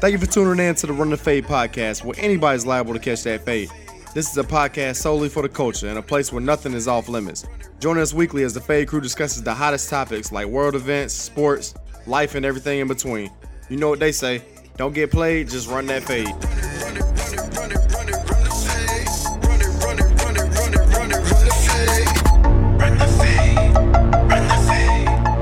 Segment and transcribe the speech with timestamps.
[0.00, 3.00] Thank you for tuning in to the Run the Fade podcast, where anybody's liable to
[3.00, 3.68] catch that fade.
[4.14, 7.08] This is a podcast solely for the culture and a place where nothing is off
[7.08, 7.46] limits.
[7.80, 11.74] Join us weekly as the Fade crew discusses the hottest topics like world events, sports,
[12.06, 13.30] life, and everything in between.
[13.68, 14.42] You know what they say
[14.76, 16.67] don't get played, just run that fade.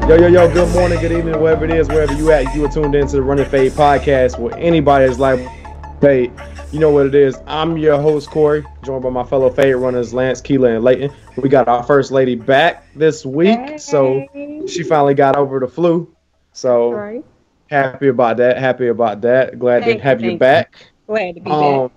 [0.09, 2.55] Yo, yo, yo, good morning, good evening, wherever it is, wherever you at.
[2.55, 5.41] You are tuned into the Running Fade podcast where anybody is like
[6.01, 6.30] fade.
[6.70, 7.37] You know what it is.
[7.48, 11.11] I'm your host, Corey, joined by my fellow fade runners, Lance, Keela, and Leighton.
[11.38, 13.59] We got our first lady back this week.
[13.59, 13.78] Hey.
[13.78, 16.14] So she finally got over the flu.
[16.52, 17.25] So right.
[17.69, 18.59] happy about that.
[18.59, 19.59] Happy about that.
[19.59, 20.86] Glad thank to have you, you back.
[21.09, 21.97] Glad to be um, back.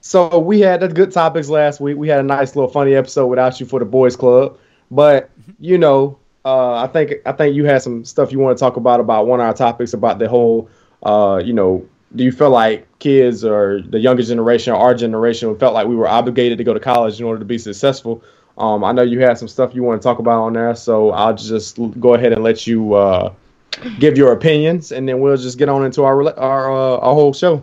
[0.00, 1.96] So we had the good topics last week.
[1.98, 4.58] We had a nice little funny episode without you for the boys club.
[4.90, 6.18] But, you know,
[6.48, 9.26] uh, I think I think you had some stuff you want to talk about about
[9.26, 10.70] one of our topics about the whole,
[11.02, 15.56] uh, you know, do you feel like kids or the younger generation or our generation
[15.58, 18.22] felt like we were obligated to go to college in order to be successful?
[18.56, 21.10] Um, I know you had some stuff you want to talk about on there, so
[21.10, 23.32] I'll just go ahead and let you uh,
[23.98, 27.34] give your opinions, and then we'll just get on into our our uh, our whole
[27.34, 27.62] show.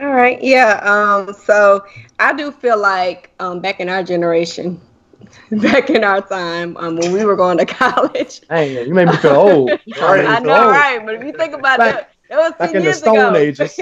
[0.00, 0.80] All right, yeah.
[0.82, 1.86] Um, so
[2.18, 4.80] I do feel like um, back in our generation,
[5.50, 8.40] back in our time um, when we were going to college.
[8.48, 9.70] Hey, you made me feel old.
[9.94, 10.70] I know, old.
[10.70, 11.00] right?
[11.04, 13.36] But if you think about back, that, was back 10 in years the Stone ago.
[13.36, 13.76] Ages.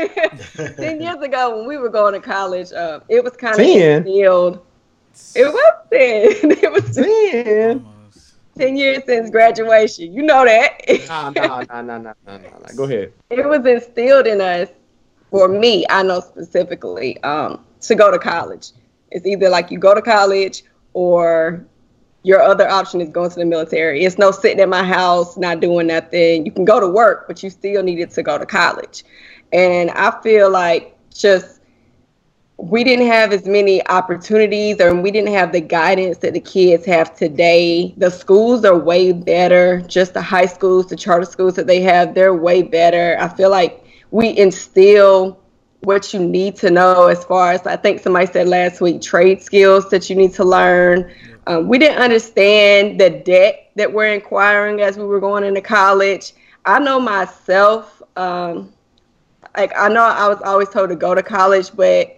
[0.76, 4.64] ten years ago, when we were going to college, uh, it was kind of instilled.
[5.34, 6.50] It was ten.
[6.50, 7.86] It was ten.
[8.56, 10.12] Ten years since graduation.
[10.12, 10.80] You know that.
[11.08, 12.68] nah, nah, nah, nah, nah, nah, nah.
[12.76, 13.12] Go ahead.
[13.30, 14.68] It was instilled in us.
[15.30, 18.70] For me, I know specifically um, to go to college.
[19.10, 20.62] It's either like you go to college
[20.94, 21.66] or
[22.24, 24.04] your other option is going to the military.
[24.04, 26.46] It's no sitting at my house, not doing nothing.
[26.46, 29.04] You can go to work, but you still needed to go to college.
[29.52, 31.60] And I feel like just
[32.56, 36.86] we didn't have as many opportunities or we didn't have the guidance that the kids
[36.86, 37.92] have today.
[37.98, 42.14] The schools are way better, just the high schools, the charter schools that they have,
[42.14, 43.16] they're way better.
[43.20, 45.38] I feel like we instill
[45.84, 49.42] what you need to know as far as I think somebody said last week trade
[49.42, 51.12] skills that you need to learn.
[51.46, 56.32] Um, we didn't understand the debt that we're inquiring as we were going into college.
[56.64, 58.72] I know myself, um,
[59.56, 62.16] like I know I was always told to go to college, but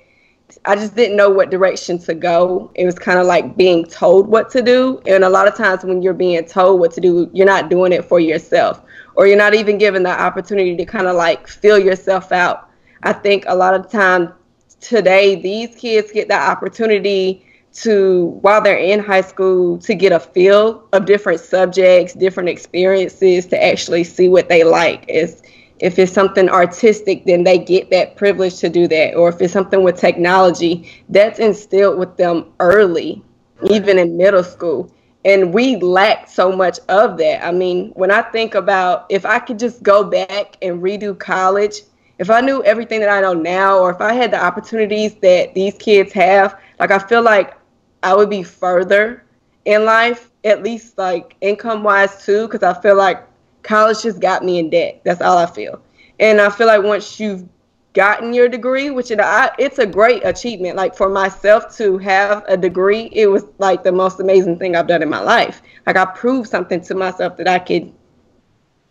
[0.65, 2.71] I just didn't know what direction to go.
[2.77, 5.03] It was kind of like being told what to do.
[5.07, 7.93] And a lot of times when you're being told what to do, you're not doing
[7.93, 8.81] it for yourself,
[9.17, 12.71] or you're not even given the opportunity to kind of like feel yourself out
[13.03, 14.33] I think a lot of time
[14.81, 20.21] today these kids get the opportunity to while they're in high school to get a
[20.21, 25.05] feel of different subjects, different experiences to actually see what they like.
[25.09, 25.43] Is
[25.79, 29.15] if it's something artistic, then they get that privilege to do that.
[29.15, 33.23] Or if it's something with technology, that's instilled with them early,
[33.71, 34.91] even in middle school.
[35.27, 37.45] And we lack so much of that.
[37.45, 41.83] I mean, when I think about if I could just go back and redo college
[42.19, 45.55] if I knew everything that I know now, or if I had the opportunities that
[45.55, 47.55] these kids have, like I feel like
[48.03, 49.25] I would be further
[49.65, 53.23] in life, at least like income wise too, because I feel like
[53.63, 55.03] college just got me in debt.
[55.05, 55.83] That's all I feel.
[56.19, 57.47] And I feel like once you've
[57.93, 60.77] gotten your degree, which it, I, it's a great achievement.
[60.77, 64.87] Like for myself to have a degree, it was like the most amazing thing I've
[64.87, 65.61] done in my life.
[65.87, 67.93] Like I proved something to myself that I could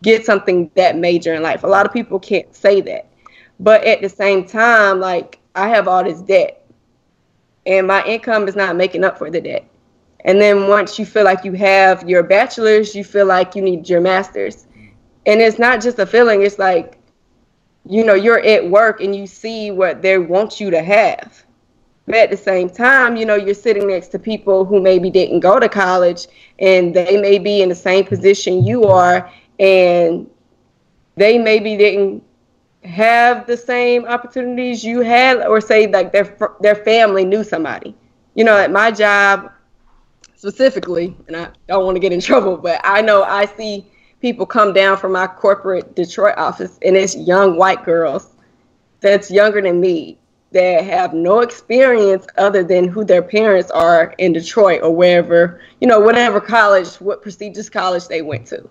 [0.04, 1.64] get something that major in life.
[1.64, 3.08] A lot of people can't say that.
[3.60, 6.66] But at the same time, like I have all this debt
[7.66, 9.68] and my income is not making up for the debt.
[10.26, 13.88] And then once you feel like you have your bachelor's, you feel like you need
[13.88, 14.66] your master's.
[15.26, 16.98] And it's not just a feeling, it's like,
[17.88, 21.44] you know, you're at work and you see what they want you to have.
[22.08, 25.40] But at the same time, you know, you're sitting next to people who maybe didn't
[25.40, 26.28] go to college
[26.60, 30.30] and they may be in the same position you are and
[31.16, 32.24] they maybe didn't
[32.86, 37.96] have the same opportunities you had or say like their their family knew somebody.
[38.36, 39.52] You know at my job
[40.46, 43.86] specifically and i don't want to get in trouble but i know i see
[44.22, 48.36] people come down from my corporate detroit office and it's young white girls
[49.02, 50.18] that's younger than me
[50.52, 55.88] that have no experience other than who their parents are in detroit or wherever you
[55.88, 58.70] know whatever college what prestigious college they went to.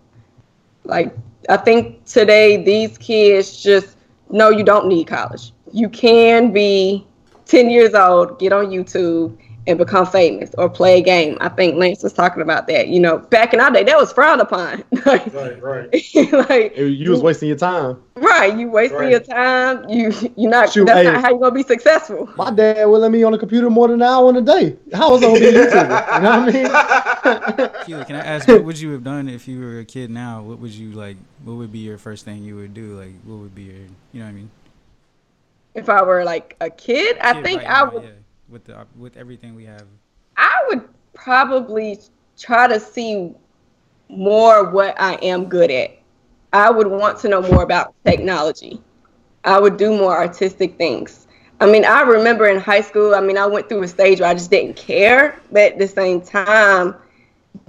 [0.84, 1.12] Like
[1.48, 3.93] i think today these kids just
[4.34, 5.52] no, you don't need college.
[5.72, 7.06] You can be
[7.46, 11.38] 10 years old, get on YouTube, and become famous or play a game.
[11.40, 12.88] I think Lance was talking about that.
[12.88, 14.84] You know, back in our day, that was frowned upon.
[15.06, 15.88] right, right.
[16.50, 18.02] like You was wasting your time.
[18.16, 19.10] right, you wasting Right.
[19.10, 19.88] your time.
[19.88, 20.70] You you're not.
[20.72, 21.04] Shoot, that's hey.
[21.04, 22.28] not how you're gonna be successful.
[22.36, 24.76] My dad would let me on the computer more than an hour in a day.
[24.92, 26.14] How was I gonna be a YouTuber?
[26.14, 27.70] You know what I mean?
[27.84, 30.42] Keela, can I ask what would you have done if you were a kid now?
[30.42, 31.16] What would you like?
[31.42, 32.98] What would be your first thing you would do?
[32.98, 33.76] Like, what would be your,
[34.12, 34.50] you know what I mean?
[35.74, 38.02] If I were like a kid, I Kid think right I now, would.
[38.02, 38.10] yeah,
[38.54, 39.84] with the with everything we have.
[40.38, 41.98] I would probably
[42.38, 43.34] try to see
[44.08, 45.98] more what I am good at.
[46.52, 48.80] I would want to know more about technology.
[49.44, 51.26] I would do more artistic things.
[51.60, 54.30] I mean, I remember in high school, I mean, I went through a stage where
[54.30, 56.94] I just didn't care, but at the same time,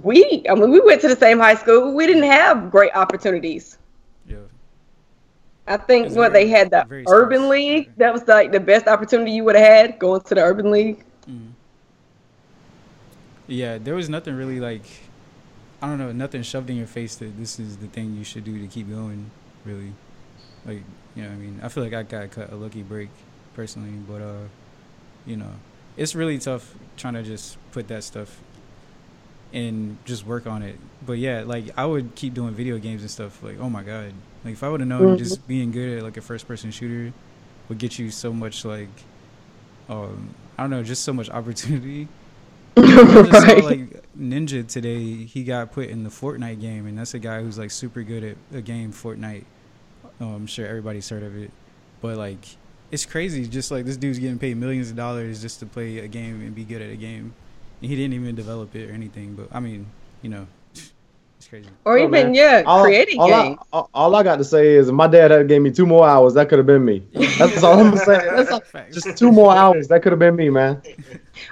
[0.02, 1.94] we, I mean, we went to the same high school.
[1.94, 3.78] We didn't have great opportunities.
[5.66, 7.50] I think what they had the urban sparse.
[7.50, 7.92] league.
[7.96, 11.04] That was like the best opportunity you would have had going to the urban league.
[13.48, 14.84] Yeah, there was nothing really like,
[15.80, 18.44] I don't know, nothing shoved in your face that this is the thing you should
[18.44, 19.30] do to keep going.
[19.64, 19.92] Really,
[20.64, 20.82] like
[21.14, 23.08] you know, what I mean, I feel like I got cut a lucky break
[23.54, 24.44] personally, but uh,
[25.24, 25.50] you know,
[25.96, 28.40] it's really tough trying to just put that stuff
[29.52, 30.78] and just work on it.
[31.04, 33.42] But yeah, like I would keep doing video games and stuff.
[33.42, 34.12] Like, oh my god,
[34.46, 35.18] like if I would have known Mhm.
[35.18, 37.12] just being good at like a first person shooter
[37.68, 38.88] would get you so much like,
[39.88, 42.08] um, I don't know, just so much opportunity.
[42.78, 45.24] Just saw like Ninja today.
[45.24, 48.22] He got put in the Fortnite game, and that's a guy who's like super good
[48.24, 49.44] at a game, Fortnite.
[50.20, 51.50] Oh, I'm sure everybody's heard of it,
[52.00, 52.38] but like
[52.90, 53.46] it's crazy.
[53.46, 56.54] Just like this dude's getting paid millions of dollars just to play a game and
[56.54, 57.34] be good at a game,
[57.82, 59.34] and he didn't even develop it or anything.
[59.34, 59.86] But I mean,
[60.22, 60.46] you know,
[61.46, 61.68] it's crazy.
[61.84, 62.34] or Oh, even man.
[62.34, 63.58] yeah, All, creating all games.
[63.72, 65.86] I, all- all I got to say is, if my dad had gave me two
[65.86, 67.06] more hours, that could have been me.
[67.38, 68.34] That's all I'm saying.
[68.34, 68.94] That's all, Facts.
[68.94, 70.82] just two more hours, that could have been me, man.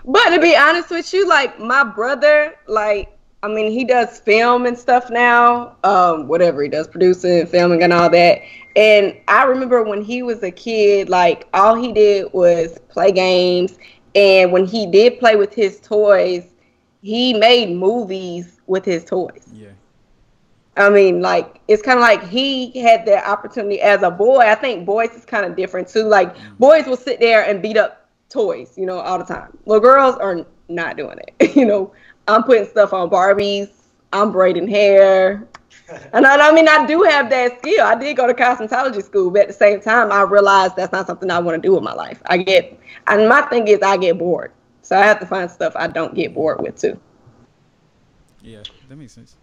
[0.05, 3.11] But to be honest with you, like my brother, like
[3.43, 5.77] I mean, he does film and stuff now.
[5.85, 8.41] Um, whatever he does, producing, filming, and all that.
[8.77, 13.79] And I remember when he was a kid, like all he did was play games.
[14.15, 16.55] And when he did play with his toys,
[17.03, 19.47] he made movies with his toys.
[19.53, 19.69] Yeah,
[20.77, 24.41] I mean, like it's kind of like he had the opportunity as a boy.
[24.41, 26.05] I think boys is kind of different too.
[26.05, 26.59] Like mm.
[26.59, 29.57] boys will sit there and beat up toys, you know, all the time.
[29.65, 31.57] Well, girls are not doing it.
[31.57, 31.93] you know,
[32.27, 33.71] I'm putting stuff on Barbies.
[34.13, 35.47] I'm braiding hair.
[36.15, 37.85] And I, I mean, I do have that skill.
[37.85, 41.07] I did go to cosmetology school, but at the same time, I realized that's not
[41.07, 42.23] something I want to do with my life.
[42.25, 44.53] I get, and my thing is, I get bored.
[44.81, 46.99] So I have to find stuff I don't get bored with too.
[48.41, 49.37] yeah, that makes sense.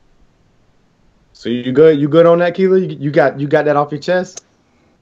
[1.42, 2.00] So you good?
[2.00, 2.78] You good on that, Keela?
[2.78, 4.46] You, you got you got that off your chest?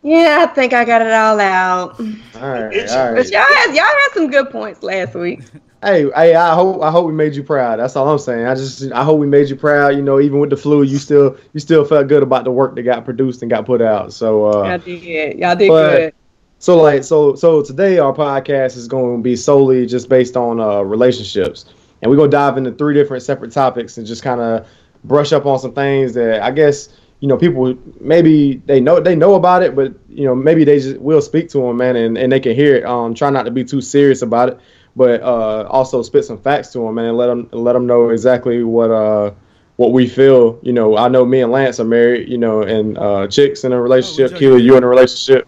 [0.04, 2.00] Yeah, I think I got it all out.
[2.00, 2.06] All
[2.50, 5.42] right, It's- all But y'all had y'all had some good points last week.
[5.82, 7.80] Hey, hey, I hope I hope we made you proud.
[7.80, 8.46] That's all I'm saying.
[8.46, 9.96] I just I hope we made you proud.
[9.96, 12.76] You know, even with the flu, you still you still felt good about the work
[12.76, 14.12] that got produced and got put out.
[14.12, 15.40] So Y'all uh, did.
[15.40, 16.14] Y'all did but- good.
[16.58, 20.60] so like so so today our podcast is going to be solely just based on
[20.60, 21.64] uh, relationships,
[22.02, 24.68] and we're gonna dive into three different separate topics and just kind of
[25.04, 29.16] brush up on some things that I guess you know people maybe they know they
[29.16, 32.18] know about it, but you know maybe they just will speak to them, man, and,
[32.18, 32.86] and they can hear it.
[32.86, 34.60] Um, try not to be too serious about it,
[34.96, 38.10] but uh, also spit some facts to them, man, and let them let them know
[38.10, 39.32] exactly what uh
[39.76, 40.60] what we feel.
[40.62, 43.72] You know, I know me and Lance are married, you know, and uh, chicks in
[43.72, 44.38] a relationship.
[44.38, 45.48] Keela, you in a relationship?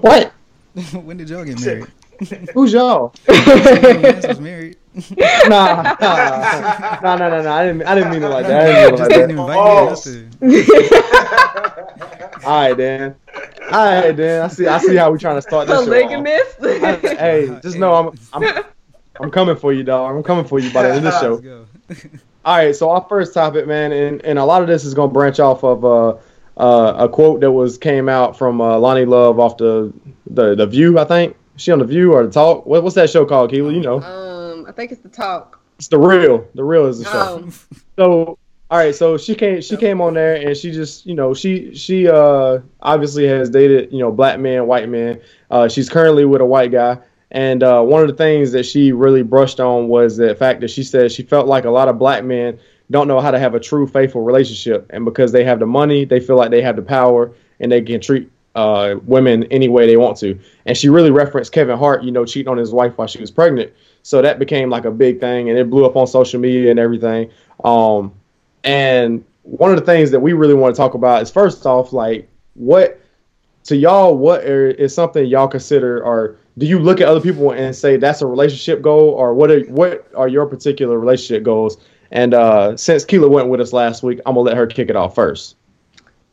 [0.00, 0.32] What?
[0.92, 1.86] when did y'all get married?
[2.54, 3.14] Who's y'all?
[3.28, 4.76] Lance was married.
[5.16, 7.54] nah, nah, nah, nah, nah, nah.
[7.54, 8.62] I didn't, I didn't mean it like that.
[8.62, 9.60] I didn't mean Just it didn't like invite me.
[9.60, 9.88] Oh.
[9.90, 10.30] Nothing.
[10.40, 12.40] that.
[12.46, 13.14] All right, Dan.
[13.72, 14.42] All right, Dan.
[14.42, 14.66] I see.
[14.66, 15.82] I see how we're trying to start this show.
[15.82, 15.88] off.
[15.88, 16.56] Polygamist.
[16.62, 18.64] I- Hey, just know I'm, I'm,
[19.20, 20.16] I'm coming for you, dog.
[20.16, 21.66] I'm coming for you by the end of the show.
[22.44, 25.12] All right, so our first topic, man, and, and a lot of this is gonna
[25.12, 26.16] branch off of uh,
[26.56, 29.92] uh, a quote that was came out from uh, Loni Love off the,
[30.30, 31.36] the the View, I think.
[31.56, 32.64] Is she on the View or the Talk?
[32.64, 33.72] What, what's that show called, Keela?
[33.72, 34.08] You know, um, I
[34.76, 35.60] think it's the talk.
[35.78, 36.46] it's the Real.
[36.54, 37.36] The Real is the show.
[37.36, 37.52] Um,
[37.98, 41.34] So all right, so she came she came on there and she just you know
[41.34, 45.20] she she uh obviously has dated you know black men white men.
[45.50, 46.98] Uh, she's currently with a white guy,
[47.30, 50.68] and uh, one of the things that she really brushed on was the fact that
[50.70, 52.58] she said she felt like a lot of black men
[52.90, 56.04] don't know how to have a true faithful relationship, and because they have the money,
[56.04, 59.86] they feel like they have the power and they can treat uh, women any way
[59.86, 60.38] they want to.
[60.64, 63.30] And she really referenced Kevin Hart, you know, cheating on his wife while she was
[63.30, 63.72] pregnant.
[64.06, 66.78] So that became like a big thing, and it blew up on social media and
[66.78, 67.28] everything.
[67.64, 68.14] Um,
[68.62, 71.92] and one of the things that we really want to talk about is first off,
[71.92, 73.00] like what
[73.64, 77.50] to y'all, what are, is something y'all consider or do you look at other people
[77.50, 81.76] and say that's a relationship goal, or what are what are your particular relationship goals?
[82.12, 84.94] And uh, since Keela went with us last week, I'm gonna let her kick it
[84.94, 85.56] off first.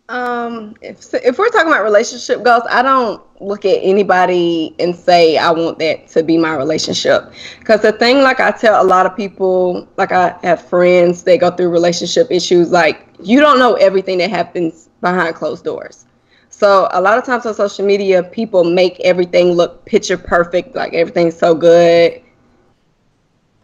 [0.09, 5.37] Um, if if we're talking about relationship goals, I don't look at anybody and say
[5.37, 7.31] I want that to be my relationship.
[7.59, 11.37] Because the thing, like I tell a lot of people, like I have friends, they
[11.37, 12.69] go through relationship issues.
[12.69, 16.05] Like you don't know everything that happens behind closed doors.
[16.49, 20.93] So a lot of times on social media, people make everything look picture perfect, like
[20.93, 22.21] everything's so good.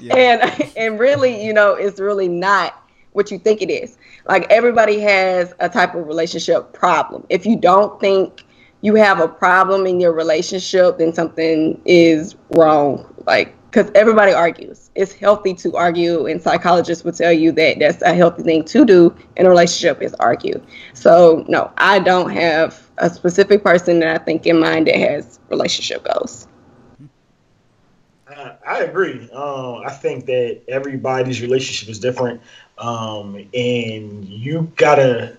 [0.00, 0.16] yeah.
[0.16, 2.87] And and really, you know, it's really not
[3.18, 3.98] what you think it is.
[4.26, 7.26] Like everybody has a type of relationship problem.
[7.28, 8.44] If you don't think
[8.80, 13.12] you have a problem in your relationship, then something is wrong.
[13.26, 14.90] Like because everybody argues.
[14.94, 18.84] It's healthy to argue, and psychologists will tell you that that's a healthy thing to
[18.84, 20.62] do in a relationship is argue.
[20.94, 25.38] So no, I don't have a specific person that I think in mind that has
[25.50, 26.46] relationship goals.
[28.66, 29.28] I agree.
[29.32, 32.40] Uh, I think that everybody's relationship is different,
[32.78, 35.36] um, and you gotta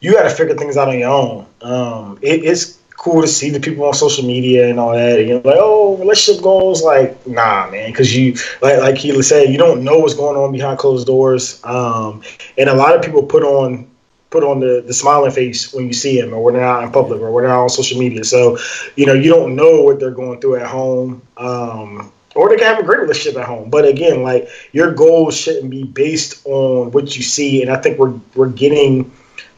[0.00, 1.46] you gotta figure things out on your own.
[1.62, 5.18] Um, it, it's cool to see the people on social media and all that.
[5.18, 6.82] And you're like, oh, relationship goals.
[6.82, 10.52] Like, nah, man, because you like like he said, you don't know what's going on
[10.52, 11.62] behind closed doors.
[11.64, 12.22] Um,
[12.56, 13.90] and a lot of people put on
[14.30, 16.90] put on the, the smiling face when you see them or when they're out in
[16.90, 18.24] public or when they're on social media.
[18.24, 18.58] So,
[18.96, 21.22] you know, you don't know what they're going through at home.
[21.36, 23.70] Um, or they can have a great relationship at home.
[23.70, 27.98] But again, like your goals shouldn't be based on what you see, and I think
[27.98, 29.10] we're we're getting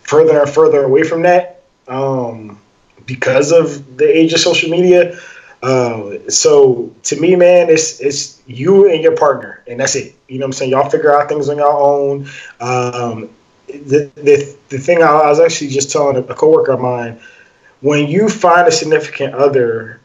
[0.03, 2.59] further and further away from that um,
[3.07, 5.19] because of the age of social media.
[5.63, 10.15] Uh, so to me, man, it's it's you and your partner, and that's it.
[10.29, 10.71] You know what I'm saying?
[10.73, 12.29] Y'all figure out things on your own.
[12.61, 13.31] Um,
[13.67, 17.21] the, the the thing I, I was actually just telling a, a coworker of mine,
[17.81, 20.01] when you find a significant other,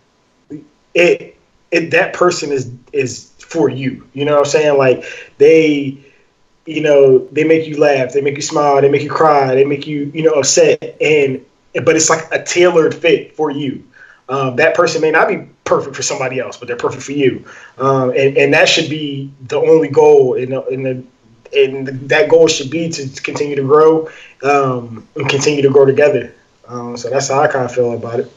[0.93, 1.30] it
[1.71, 4.07] it, that person is is for you.
[4.13, 4.77] You know what I'm saying?
[4.77, 5.03] Like
[5.37, 5.97] they,
[6.65, 9.65] you know, they make you laugh, they make you smile, they make you cry, they
[9.65, 13.85] make you, you know, upset, and but it's like a tailored fit for you.
[14.29, 17.45] Um, that person may not be perfect for somebody else, but they're perfect for you,
[17.77, 21.03] um, and and that should be the only goal in the, in the
[21.53, 24.09] and that goal should be to continue to grow
[24.43, 26.33] um, and continue to grow together.
[26.67, 28.31] Um, so that's how I kind of feel about it.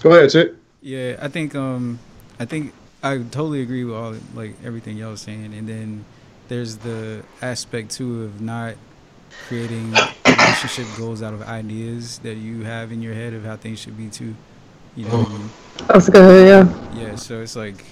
[0.00, 0.56] Go ahead, Chip.
[0.86, 1.98] Yeah, I think um,
[2.38, 6.04] I think I totally agree with all like everything y'all was saying, and then
[6.48, 8.76] there's the aspect too of not
[9.42, 13.80] creating relationship goals out of ideas that you have in your head of how things
[13.80, 14.36] should be too.
[14.96, 15.50] You know what I mean?
[15.88, 16.64] That's good, yeah.
[16.94, 17.84] Yeah, so it's like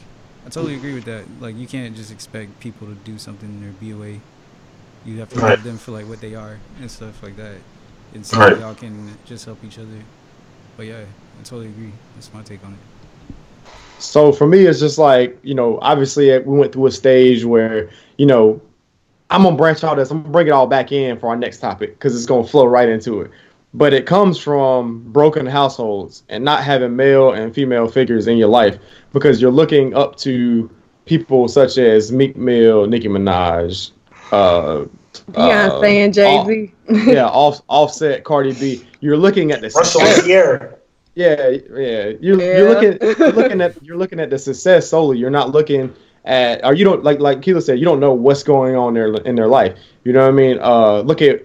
[0.46, 1.24] I totally agree with that.
[1.40, 4.20] Like you can't just expect people to do something or be away.
[5.04, 5.50] You have to Right.
[5.50, 7.56] love them for like what they are and stuff like that,
[8.14, 8.56] and so Right.
[8.56, 10.04] y'all can just help each other.
[10.76, 11.04] But yeah,
[11.40, 11.92] I totally agree.
[12.14, 12.78] That's my take on it.
[13.98, 17.44] So for me, it's just like you know, obviously uh, we went through a stage
[17.44, 18.60] where you know,
[19.30, 20.10] I'm gonna branch out this.
[20.10, 22.66] I'm gonna bring it all back in for our next topic because it's gonna flow
[22.66, 23.30] right into it.
[23.72, 28.48] But it comes from broken households and not having male and female figures in your
[28.48, 28.78] life
[29.12, 30.70] because you're looking up to
[31.06, 33.90] people such as Meek Mill, Nicki Minaj,
[34.30, 34.84] uh,
[35.32, 36.72] Beyonce and Jay Z.
[37.12, 38.86] yeah, off, Offset, Cardi B.
[39.00, 40.26] You're looking at the Russell success.
[40.26, 40.76] Ciara.
[41.14, 42.12] Yeah, yeah.
[42.20, 42.58] You're, Yeah.
[42.58, 45.18] you're looking you're looking at you're looking at the success solely.
[45.18, 45.94] You're not looking
[46.24, 49.12] at or you don't like like Keela said, you don't know what's going on there
[49.14, 49.78] in their life.
[50.04, 50.58] You know what I mean?
[50.60, 51.44] Uh look at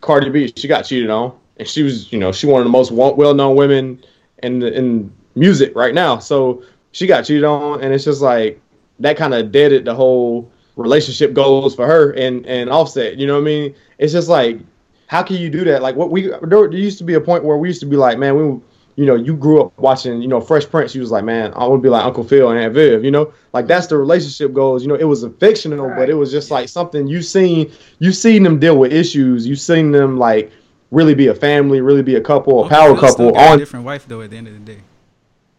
[0.00, 0.52] Cardi B.
[0.56, 3.34] She got cheated on and she was, you know, she one of the most well
[3.34, 4.04] known women
[4.42, 6.18] in the, in music right now.
[6.18, 6.62] So
[6.92, 8.60] she got cheated on and it's just like
[9.00, 13.16] that kind of deaded the whole relationship goals for her and and Offset.
[13.16, 13.74] You know what I mean?
[13.98, 14.58] It's just like
[15.06, 15.80] how can you do that?
[15.80, 17.96] Like what we there, there used to be a point where we used to be
[17.96, 18.60] like, man, we
[18.98, 20.92] you know, you grew up watching, you know, Fresh Prince.
[20.92, 23.04] You was like, man, I want to be like Uncle Phil and Aunt Viv.
[23.04, 24.82] You know, like that's the relationship goals.
[24.82, 27.70] You know, it was a fictional, but it was just like something you seen.
[28.00, 29.46] You seen them deal with issues.
[29.46, 30.50] You seen them like
[30.90, 33.32] really be a family, really be a couple, a Uncle power Phil still couple.
[33.34, 34.20] got a On different wife though.
[34.20, 34.80] At the end of the day,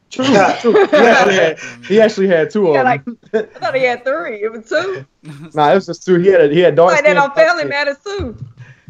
[0.10, 0.25] true,
[0.60, 0.86] true.
[0.91, 3.17] He actually had, he actually had two of Yeah, them.
[3.31, 4.43] like- I thought he had three.
[4.43, 5.05] It was two.
[5.53, 6.15] nah, it was just two.
[6.19, 8.36] He had a, he had dark Like that skin, on Family dark Matters too.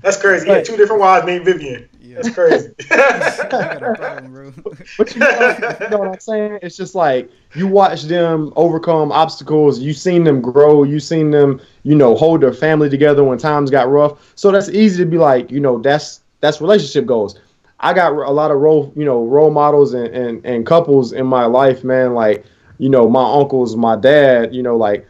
[0.02, 0.48] That's crazy.
[0.48, 1.88] He had two different wives named Vivian.
[2.10, 2.74] Yeah, That's crazy.
[2.80, 4.64] you got a problem.
[4.98, 6.60] But you know, you know what I'm saying?
[6.64, 9.80] It's just like you watch them overcome obstacles.
[9.80, 10.84] You've seen them grow.
[10.84, 14.34] You've seen them, you know, hold their family together when times got rough.
[14.36, 17.40] So that's easy to be like, you know, that's that's relationship goals.
[17.80, 21.28] I got a lot of role, you know, role models and, and, and couples in
[21.28, 22.14] my life, man.
[22.14, 22.44] Like,
[22.80, 25.08] you know, my uncles, my dad, you know, like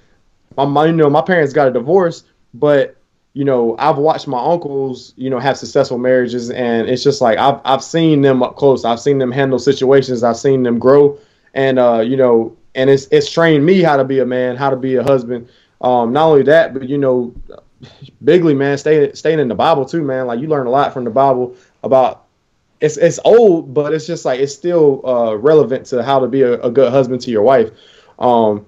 [0.58, 2.96] my, my you know, my parents got a divorce, but
[3.40, 7.38] you know, I've watched my uncles, you know, have successful marriages, and it's just like
[7.38, 8.84] I've I've seen them up close.
[8.84, 10.26] I've seen them handle situations.
[10.26, 11.18] I've seen them grow,
[11.54, 14.70] and uh, you know, and it's it's trained me how to be a man, how
[14.70, 15.48] to be a husband.
[15.80, 17.34] Um, not only that, but you know,
[18.26, 20.28] bigly man, staying staying in the Bible too, man.
[20.28, 22.26] Like you learn a lot from the Bible about.
[22.82, 26.42] It's it's old, but it's just like it's still uh, relevant to how to be
[26.42, 27.72] a, a good husband to your wife.
[28.20, 28.66] Um,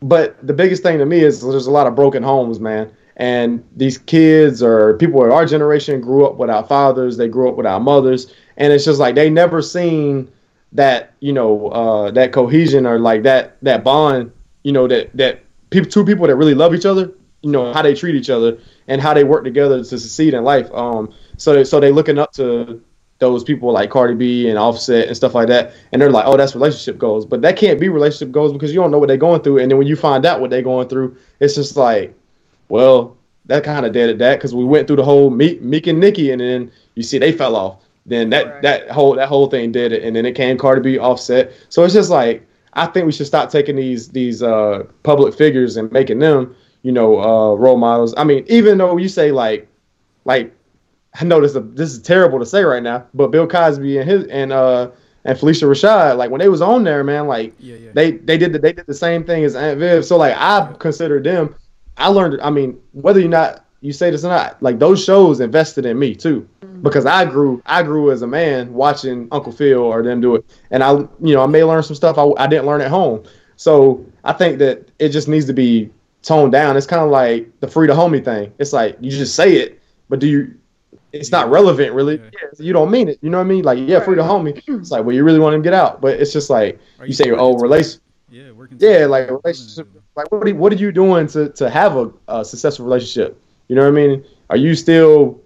[0.00, 2.90] but the biggest thing to me is there's a lot of broken homes, man.
[3.16, 7.56] And these kids or people in our generation grew up without fathers, they grew up
[7.56, 10.30] without mothers, and it's just like they never seen
[10.72, 15.42] that you know uh, that cohesion or like that that bond, you know that that
[15.70, 18.58] people two people that really love each other, you know how they treat each other
[18.88, 20.72] and how they work together to succeed in life.
[20.72, 22.82] Um, so so they looking up to
[23.18, 26.36] those people like Cardi B and Offset and stuff like that, and they're like, oh,
[26.36, 29.16] that's relationship goals, but that can't be relationship goals because you don't know what they're
[29.16, 32.16] going through, and then when you find out what they're going through, it's just like,
[32.72, 35.86] well, that kind of dead at that because we went through the whole Meek, Meek
[35.88, 37.84] and Nicki, and then you see they fell off.
[38.06, 38.62] Then that Right.
[38.62, 41.52] that whole that whole thing did it, and then it came Cardi B, Offset.
[41.68, 45.76] So it's just like I think we should stop taking these these uh, public figures
[45.76, 48.14] and making them, you know, uh, role models.
[48.16, 49.68] I mean, even though you say like,
[50.24, 50.50] like
[51.20, 54.24] I know this this is terrible to say right now, but Bill Cosby and his
[54.28, 54.90] and uh
[55.26, 57.90] and Phylicia Rashad, like when they was on there, man, like Yeah, yeah.
[57.92, 60.06] they they did the, they did the same thing as Aunt Viv.
[60.06, 61.54] So like I consider them.
[62.02, 62.40] I learned.
[62.42, 65.98] I mean, whether you're not you say this or not, like those shows invested in
[65.98, 66.82] me too, mm-hmm.
[66.82, 70.44] because I grew I grew as a man watching Uncle Phil or them do it,
[70.70, 73.24] and I you know I may learn some stuff I, I didn't learn at home.
[73.56, 75.90] So I think that it just needs to be
[76.22, 76.76] toned down.
[76.76, 78.52] It's kind of like the free to homie thing.
[78.58, 80.54] It's like you just say it, but do you?
[81.12, 82.16] It's not relevant, really.
[82.16, 82.30] Yeah.
[82.32, 83.18] Yeah, you don't mean it.
[83.20, 83.64] You know what I mean?
[83.64, 84.62] Like, yeah, free to homie.
[84.66, 87.06] It's like, well, you really want him to get out, but it's just like Are
[87.06, 88.00] you say, oh, working oh, towards- relation.
[88.30, 88.78] Yeah, working.
[88.80, 89.88] Yeah, like a relationship.
[90.14, 93.40] Like, what are you, what are you doing to to have a, a successful relationship?
[93.68, 94.24] You know what I mean?
[94.50, 95.40] Are you still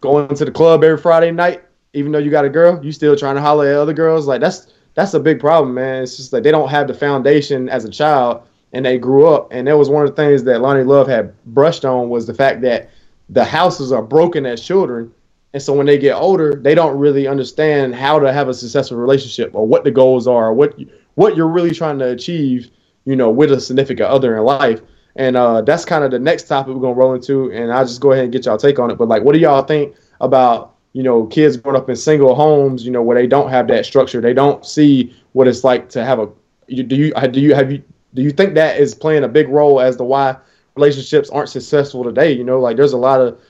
[0.00, 1.62] going to the club every Friday night,
[1.94, 2.84] even though you got a girl?
[2.84, 4.26] You still trying to holler at other girls?
[4.26, 6.02] Like that's that's a big problem, man.
[6.02, 8.42] It's just like they don't have the foundation as a child,
[8.72, 9.48] and they grew up.
[9.50, 12.34] And that was one of the things that Loni Love had brushed on was the
[12.34, 12.90] fact that
[13.30, 15.12] the houses are broken as children.
[15.54, 18.98] And so when they get older, they don't really understand how to have a successful
[18.98, 20.78] relationship or what the goals are, or what
[21.14, 22.70] what you're really trying to achieve,
[23.04, 24.80] you know, with a significant other in life.
[25.16, 27.52] And uh, that's kind of the next topic we're gonna roll into.
[27.52, 28.96] And I'll just go ahead and get y'all take on it.
[28.96, 32.84] But like, what do y'all think about you know kids growing up in single homes,
[32.84, 36.04] you know, where they don't have that structure, they don't see what it's like to
[36.04, 36.28] have a.
[36.66, 37.82] You, do you do you have you
[38.14, 40.36] do you think that is playing a big role as to why
[40.76, 42.32] relationships aren't successful today?
[42.32, 43.40] You know, like there's a lot of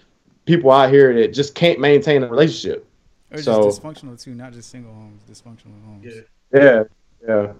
[0.46, 2.86] people out here that just can't maintain a relationship.
[3.30, 6.04] Or just So- dysfunctional too, not just single homes, dysfunctional homes.
[6.04, 6.20] Yeah.
[6.52, 6.84] Yeah,
[7.26, 7.52] yeah.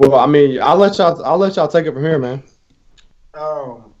[0.00, 1.22] Well, I mean, I'll let y'all.
[1.22, 2.42] I'll let y'all take it from here, man.
[3.34, 3.92] Um,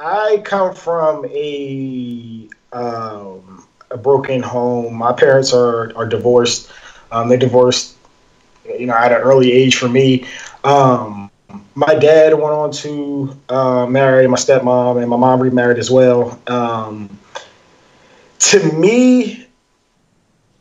[0.00, 4.94] I come from a um, a broken home.
[4.94, 6.70] My parents are are divorced.
[7.10, 7.96] Um, they divorced,
[8.64, 10.26] you know, at an early age for me.
[10.62, 11.28] Um,
[11.74, 16.40] my dad went on to uh, marry my stepmom, and my mom remarried as well.
[16.46, 17.18] Um,
[18.38, 19.44] to me,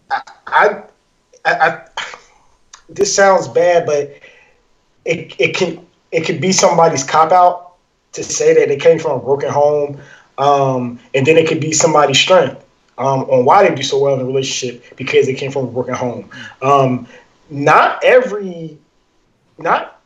[0.09, 0.83] I, I,
[1.45, 1.81] I, I
[2.89, 4.18] this sounds bad, but
[5.09, 7.73] it, it can it could be somebody's cop out
[8.13, 9.99] to say that they came from a broken home,
[10.37, 12.63] um, and then it could be somebody's strength
[12.97, 15.71] um, on why they do so well in a relationship because they came from a
[15.71, 16.29] broken home.
[16.61, 17.07] Um,
[17.49, 18.77] not every,
[19.57, 19.99] not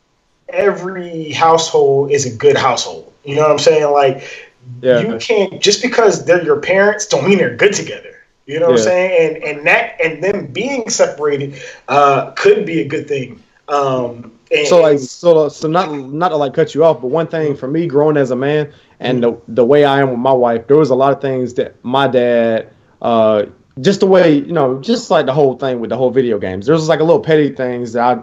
[0.48, 3.12] every household is a good household.
[3.24, 3.90] You know what I'm saying?
[3.90, 4.50] Like
[4.82, 5.00] Yeah.
[5.00, 8.10] you can't just because they're your parents don't mean they're good together.
[8.46, 9.36] You know what I'm saying?
[9.36, 13.42] And and that and them being separated uh, could be a good thing.
[13.68, 17.26] Um, and, So like, so so not not to like cut you off, but one
[17.26, 20.32] thing for me, growing as a man, and the the way I am with my
[20.32, 22.70] wife, there was a lot of things that my dad,
[23.02, 23.46] uh,
[23.80, 26.66] just the way you know, just like the whole thing with the whole video games.
[26.66, 28.22] There was like a little petty things that I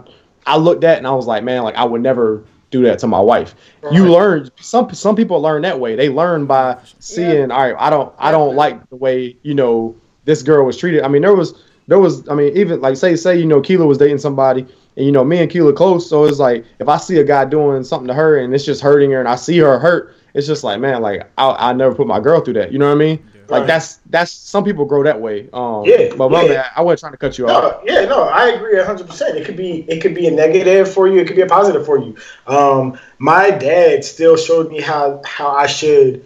[0.54, 3.06] I looked at and I was like, man, like I would never do that to
[3.06, 3.54] my wife.
[3.90, 5.96] You learn some some people learn that way.
[5.96, 7.50] They learn by seeing.
[7.50, 11.02] All right, I don't I don't like the way you know this girl was treated.
[11.02, 13.86] I mean, there was there was I mean, even like say say you know Keela
[13.86, 14.66] was dating somebody.
[14.96, 17.44] And you know, me and Keela close, so it's like if I see a guy
[17.44, 20.46] doing something to her and it's just hurting her, and I see her hurt, it's
[20.46, 22.72] just like, man, like I I never put my girl through that.
[22.72, 23.24] You know what I mean?
[23.48, 23.66] Like Right.
[23.66, 25.48] that's that's some people grow that way.
[25.52, 26.48] Um, Yeah, but my yeah.
[26.54, 27.84] bad, I wasn't trying to cut you off.
[27.84, 29.36] No, yeah, no, I agree hundred percent.
[29.36, 31.84] It could be it could be a negative for you, it could be a positive
[31.84, 32.16] for you.
[32.46, 36.24] Um, my dad still showed me how how I should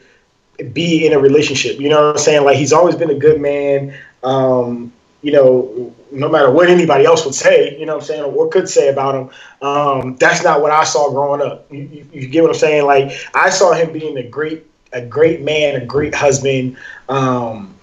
[0.73, 1.81] be in a relationship.
[1.81, 2.45] You know what I'm saying?
[2.45, 3.95] Like he's always been a good man.
[4.23, 8.25] Um, you know, no matter what anybody else would say, you know what I'm saying,
[8.25, 9.31] or what could say about him,
[9.67, 11.71] um, that's not what I saw growing up.
[11.71, 12.87] You, you, you get what I'm saying?
[12.87, 16.77] Like I saw him being a great a great man, a great husband.
[17.09, 17.75] Um,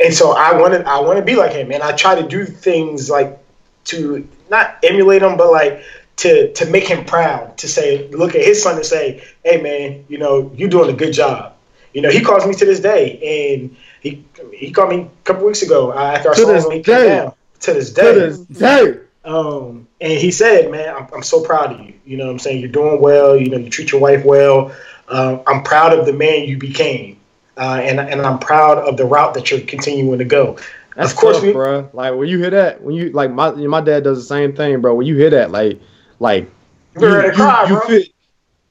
[0.00, 2.44] and so I wanted I want to be like him, and I try to do
[2.44, 3.38] things like
[3.84, 5.82] to not emulate him, but like
[6.16, 7.58] to to make him proud.
[7.58, 10.96] To say, look at his son and say, "Hey, man, you know you're doing a
[10.96, 11.54] good job."
[11.92, 14.24] You know, he calls me to this day, and he
[14.54, 16.70] he called me a couple weeks ago uh, after I To saw this him.
[16.72, 17.32] He came down.
[17.62, 18.12] To this day.
[18.12, 19.00] To this day.
[19.24, 21.94] Um, and he said, "Man, I'm, I'm so proud of you.
[22.04, 23.36] You know, what I'm saying you're doing well.
[23.36, 24.74] You know, you treat your wife well.
[25.08, 27.20] Um, I'm proud of the man you became,
[27.56, 30.58] uh, and and I'm proud of the route that you're continuing to go.
[30.96, 31.88] That's of course, tough, we, bro.
[31.92, 34.80] Like when you hear that, when you like my my dad does the same thing,
[34.80, 34.94] bro.
[34.94, 35.80] When you hear that, like
[36.18, 36.50] like
[36.98, 37.80] You're ready to cry, bro.
[37.80, 38.08] fit.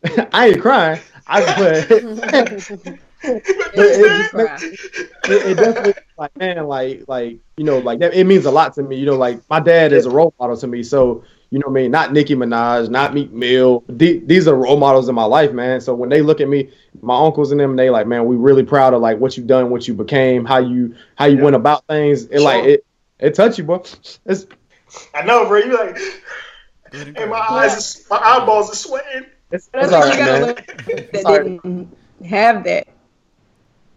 [0.34, 1.00] I ain't crying.
[1.28, 4.60] I but It it- makes me cry.
[5.28, 8.74] it, it definitely like man, like like you know, like that, it means a lot
[8.76, 8.98] to me.
[8.98, 10.84] You know, like my dad is a role model to me.
[10.84, 13.84] So you know, what I mean, not Nicki Minaj, not Meek Mill.
[13.90, 15.82] The- these are role models in my life, man.
[15.82, 16.70] So when they look at me,
[17.02, 19.70] my uncles and them, they like, man, we really proud of like what you done,
[19.70, 21.44] what you became, how you how you Yeah.
[21.44, 22.26] went about things.
[22.26, 22.86] It like it
[23.20, 23.84] it touch you, bro.
[24.26, 24.48] It's
[25.14, 25.60] I know, bro.
[25.60, 25.98] You like,
[26.94, 29.30] and and my eyes, is, my eyeballs are sweating.
[29.52, 30.42] it's, But it's I all you man.
[30.44, 30.66] that
[31.14, 31.52] It's all right.
[31.64, 32.88] didn't have that.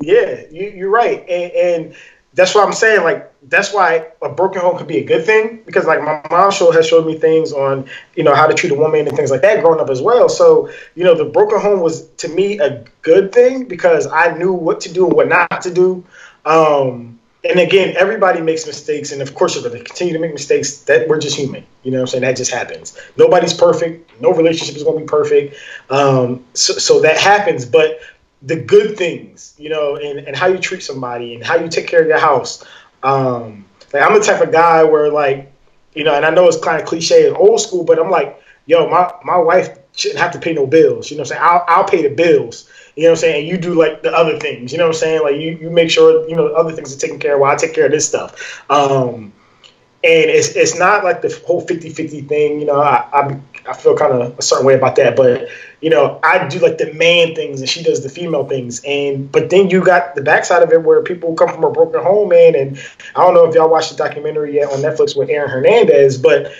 [0.00, 1.94] Yeah, you, you're right, and, and
[2.34, 3.04] that's what I'm saying.
[3.04, 6.50] Like that's why a broken home could be a good thing because like my mom
[6.50, 9.30] show has showed me things on you know how to treat a woman and things
[9.30, 10.28] like that growing up as well.
[10.28, 14.52] So you know the broken home was to me a good thing because I knew
[14.52, 16.04] what to do and what not to do.
[16.44, 20.32] Um, and again, everybody makes mistakes, and of course, you're going to continue to make
[20.32, 20.78] mistakes.
[20.78, 21.98] That we're just human, you know.
[21.98, 22.98] what I'm saying that just happens.
[23.18, 24.18] Nobody's perfect.
[24.20, 25.54] No relationship is going to be perfect.
[25.90, 28.00] Um, so, so that happens, but
[28.44, 31.86] the good things, you know, and, and how you treat somebody and how you take
[31.86, 32.64] care of your house.
[33.02, 35.50] Um, like I'm the type of guy where like,
[35.94, 38.40] you know, and I know it's kind of cliche and old school, but I'm like,
[38.66, 41.10] yo, my, my wife shouldn't have to pay no bills.
[41.10, 41.42] You know what I'm saying?
[41.44, 42.68] I'll, I'll pay the bills.
[42.96, 43.40] You know what I'm saying?
[43.40, 44.72] And you do like the other things.
[44.72, 45.22] You know what I'm saying?
[45.22, 47.56] Like you, you make sure, you know, other things are taken care of while I
[47.56, 48.64] take care of this stuff.
[48.70, 49.32] Um,
[50.04, 53.96] and it's it's not like the whole 50-50 thing you know i i, I feel
[53.96, 55.48] kind of a certain way about that but
[55.80, 59.30] you know i do like the man things and she does the female things and
[59.32, 62.28] but then you got the backside of it where people come from a broken home
[62.28, 62.78] man and
[63.16, 66.52] i don't know if y'all watched the documentary yet on netflix with aaron hernandez but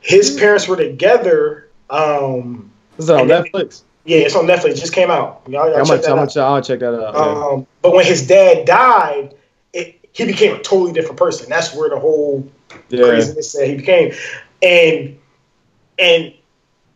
[0.00, 3.82] his parents were together um is on And then- Netflix.
[4.04, 6.34] yeah it's on netflix it just came out y'all, y'all I'm check gonna, that out.
[6.34, 7.14] gonna, I'll check that out.
[7.14, 7.46] yeah.
[7.50, 9.34] Um, but when his dad died,
[9.72, 11.48] it, he became a totally different person.
[11.48, 12.48] That's where the whole
[12.88, 13.04] yeah.
[13.04, 14.12] craziness that he became,
[14.62, 15.18] and
[15.98, 16.32] and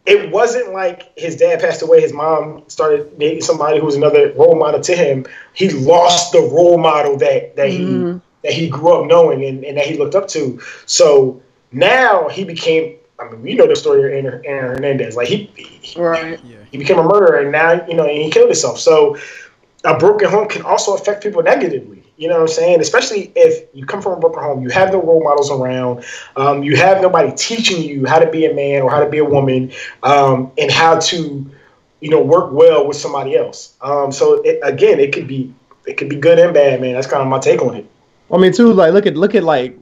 [0.06, 2.00] it wasn't like his dad passed away.
[2.00, 5.26] His mom started dating somebody who was another role model to him.
[5.54, 8.20] He lost the role model that that he Mhm.
[8.42, 10.58] that he grew up knowing and, and that he looked up to.
[10.86, 11.40] So
[11.72, 12.96] now he became.
[13.18, 15.14] I mean, we know the story of Aaron, Aaron Hernandez.
[15.14, 16.40] Like he, he Right.
[16.44, 16.56] Yeah.
[16.72, 19.16] he became a murderer and now you know and he killed himself so
[19.84, 22.80] a broken home can also affect people negatively you know what i'm saying?
[22.80, 26.04] Especially if you come from a broken home you have no role models around
[26.36, 29.18] um, you have nobody teaching you how to be a man or how to be
[29.18, 31.50] a woman um, and how to
[32.00, 33.74] you know work well with somebody else.
[33.80, 35.54] Um, so it, again it could be
[35.86, 36.94] it could be good and bad man.
[36.94, 37.86] That's kind of my take on it.
[38.32, 39.78] I mean, too, like look at look at like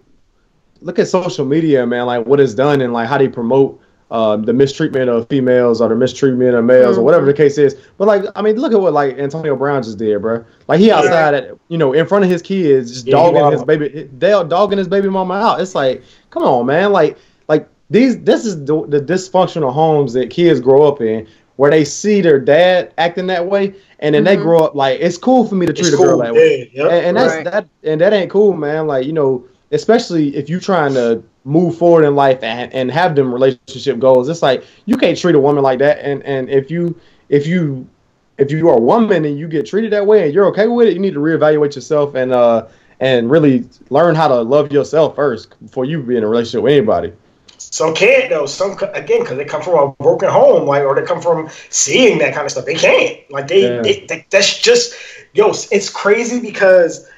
[0.81, 2.07] look at social media, man.
[2.07, 5.89] Like what it's done and like how they promote uh, the mistreatment of females or
[5.89, 7.75] the mistreatment of males or whatever the case is.
[7.99, 10.45] But like, I mean, look at what like Antonio Brown just did, bro.
[10.67, 13.63] Like he outside at you know in front of his kids, just Yeah, dogging his
[13.65, 15.61] baby, they are dogging his baby mama out.
[15.61, 16.93] It's like, come on, man.
[16.93, 17.19] Like
[17.49, 21.27] like these this is the, the dysfunctional homes that kids grow up in.
[21.57, 24.43] Where they see their dad acting that way, and then they Mhm.
[24.43, 26.71] grow up like it's cool for me to treat it's a girl cool that way
[26.73, 26.93] yeah, yep.
[26.93, 27.45] and, and that's Right.
[27.47, 31.79] that and that ain't cool man like you know especially if you trying to move
[31.79, 35.41] forward in life and, and have them relationship goals it's like you can't treat a
[35.41, 36.95] woman like that and and if you
[37.31, 37.89] if you
[38.37, 40.87] if you are a woman and you get treated that way and you're okay with
[40.89, 42.67] it you need to reevaluate yourself and uh
[43.01, 46.73] and really learn how to love yourself first before you be in a relationship with
[46.75, 47.13] anybody
[47.59, 48.47] Some can't though.
[48.47, 52.19] Some again because they come from a broken home, like or they come from seeing
[52.19, 52.67] that kind of stuff.
[52.67, 53.19] They can't.
[53.31, 53.83] Like they, Yeah.
[53.83, 54.95] they, they that's just
[55.35, 55.51] yo.
[55.71, 57.09] It's crazy because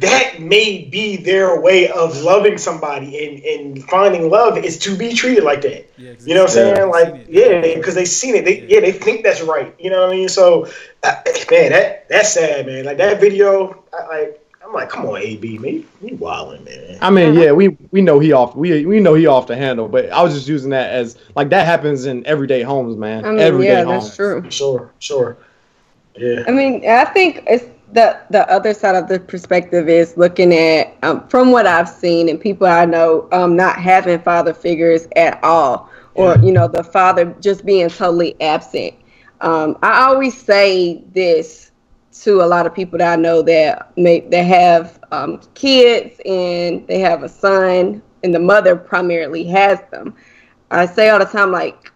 [0.00, 5.12] that may be their way of loving somebody and, and finding love is to be
[5.14, 5.90] treated like that.
[5.98, 6.76] Yeah, 'cause You know what I'm they've saying?
[6.76, 8.44] seen Like yeah, because they seen it.
[8.44, 9.74] They yeah, they think that's right.
[9.78, 10.28] You know what I mean?
[10.28, 10.66] So
[11.02, 11.14] uh,
[11.50, 12.84] man, that that's sad, man.
[12.84, 16.98] Like that video, I, like I'm like, come on, AB, man, you, you wilding, man.
[17.00, 19.88] I mean, yeah, we we know he off we we know he off the handle,
[19.88, 23.24] but I was just using that as like that happens in everyday homes, man.
[23.24, 24.04] I mean, everyday yeah, homes.
[24.04, 24.50] that's true.
[24.50, 25.36] Sure, sure,
[26.16, 26.44] yeah.
[26.46, 30.96] I mean, I think it's the the other side of the perspective is looking at
[31.02, 35.42] um, from what I've seen and people I know um, not having father figures at
[35.44, 36.42] all, or Yeah.
[36.42, 38.94] you know the father just being totally absent.
[39.40, 41.72] Um, I always say this
[42.22, 46.86] to a lot of people that I know that may that have um, kids and
[46.88, 50.14] they have a son and the mother primarily has them.
[50.70, 51.92] I say all the time, like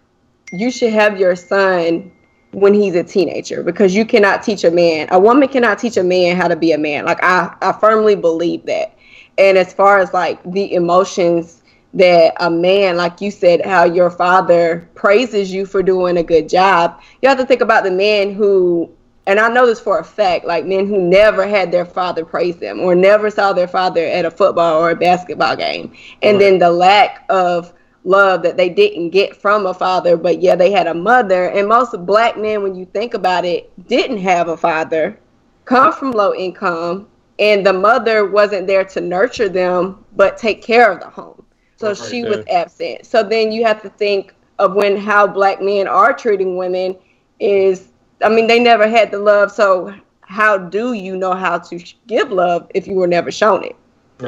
[0.51, 2.11] you should have your son
[2.55, 6.03] when he's a teenager because you cannot teach a man a woman cannot teach a
[6.03, 7.05] man how to be a man.
[7.05, 8.93] Like i i firmly believe that.
[9.37, 11.63] And as far as like the emotions
[11.93, 16.49] that a man like you said how your father praises you for doing a good
[16.49, 18.89] job you have to think about the man who
[19.27, 22.57] and i know this for a fact like men who never had their father praise
[22.57, 25.93] them or never saw their father at a football or a basketball game.
[26.21, 26.39] And Right.
[26.39, 27.73] then the lack of
[28.05, 31.49] love that they didn't get from a father, but yeah, they had a mother.
[31.49, 35.19] And most black men, when you think about it, didn't have a father,
[35.65, 40.91] come from low income, and the mother wasn't there to nurture them, but take care
[40.91, 41.45] of the home.
[41.77, 42.31] So Right she there.
[42.37, 43.05] was absent.
[43.05, 46.97] So then you have to think of when how black men are treating women
[47.39, 47.89] is,
[48.23, 49.51] I mean, they never had the love.
[49.51, 53.75] So how do you know how to give love if you were never shown it?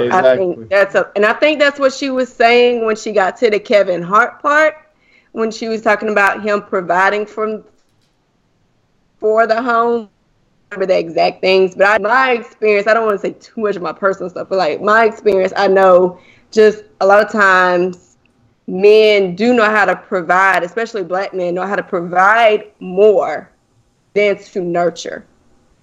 [0.09, 3.37] I think that's a, and I think that's what she was saying when she got
[3.37, 4.75] to the Kevin Hart part,
[5.31, 7.63] when she was talking about him providing from
[9.19, 10.09] for the home.
[10.71, 13.61] I Remember the exact things, but I, my experience, I don't want to say too
[13.61, 16.19] much of my personal stuff, but like my experience, I know
[16.51, 18.17] just a lot of times
[18.67, 23.51] men do know how to provide, especially black men know how to provide more
[24.13, 25.25] than to nurture.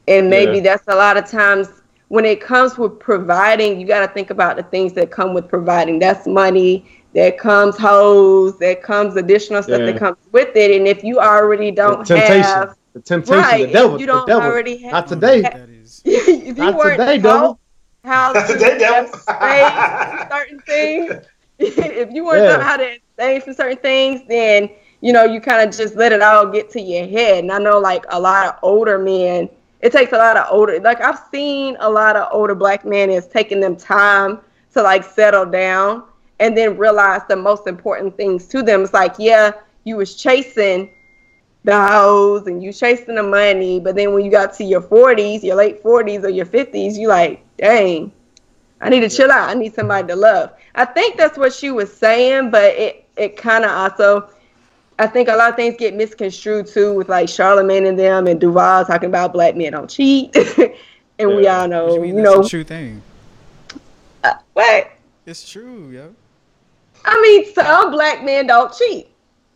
[0.07, 0.61] And maybe Yeah.
[0.61, 4.57] that's a lot of times when it comes with providing, you got to think about
[4.57, 5.99] the things that come with providing.
[5.99, 9.87] That's money, that comes hoes, that comes additional stuff Yeah.
[9.87, 10.71] that comes with it.
[10.77, 12.43] And if you already don't temptation.
[12.43, 13.39] have, the temptation.
[13.43, 14.01] right, the devil.
[14.01, 14.43] you don't devil.
[14.43, 15.41] already have, Not today.
[15.43, 16.03] That is.
[16.05, 17.61] if you Not today, taught devil.
[18.05, 19.11] how Not to today, devil.
[19.15, 21.15] abstain from certain things,
[21.59, 22.63] if you weren't Yeah.
[22.63, 24.69] how to abstain from certain things, then
[25.01, 27.45] you know you kind of just let it all get to your head.
[27.45, 29.49] And I know like a lot of older men,
[29.85, 30.81] it takes a lot of older.
[30.81, 34.41] Like I've seen a lot of older black men is taking them time
[34.73, 36.05] to like settle down
[36.41, 38.83] and then realize the most important things to them.
[38.83, 39.53] It's like yeah,
[39.85, 40.91] you was chasing
[41.65, 45.43] the hoes and you chasing the money, but then when you got to your 40s,
[45.43, 48.11] your late 40s or your 50s, you like, dang,
[48.81, 49.51] I need to chill out.
[49.51, 50.53] I need somebody to love.
[50.75, 54.31] I think that's what she was saying, but it it kind of also,
[54.99, 58.41] I think a lot of things get misconstrued too with like Charlamagne and them and
[58.41, 60.35] Duval talking about black men don't cheat,
[61.19, 62.23] and we all know, you you, mean?
[62.23, 63.03] That's know, a true thing.
[64.23, 64.93] uh, what?
[65.27, 66.15] It's true, yo.
[67.05, 69.09] I mean, some black men don't cheat.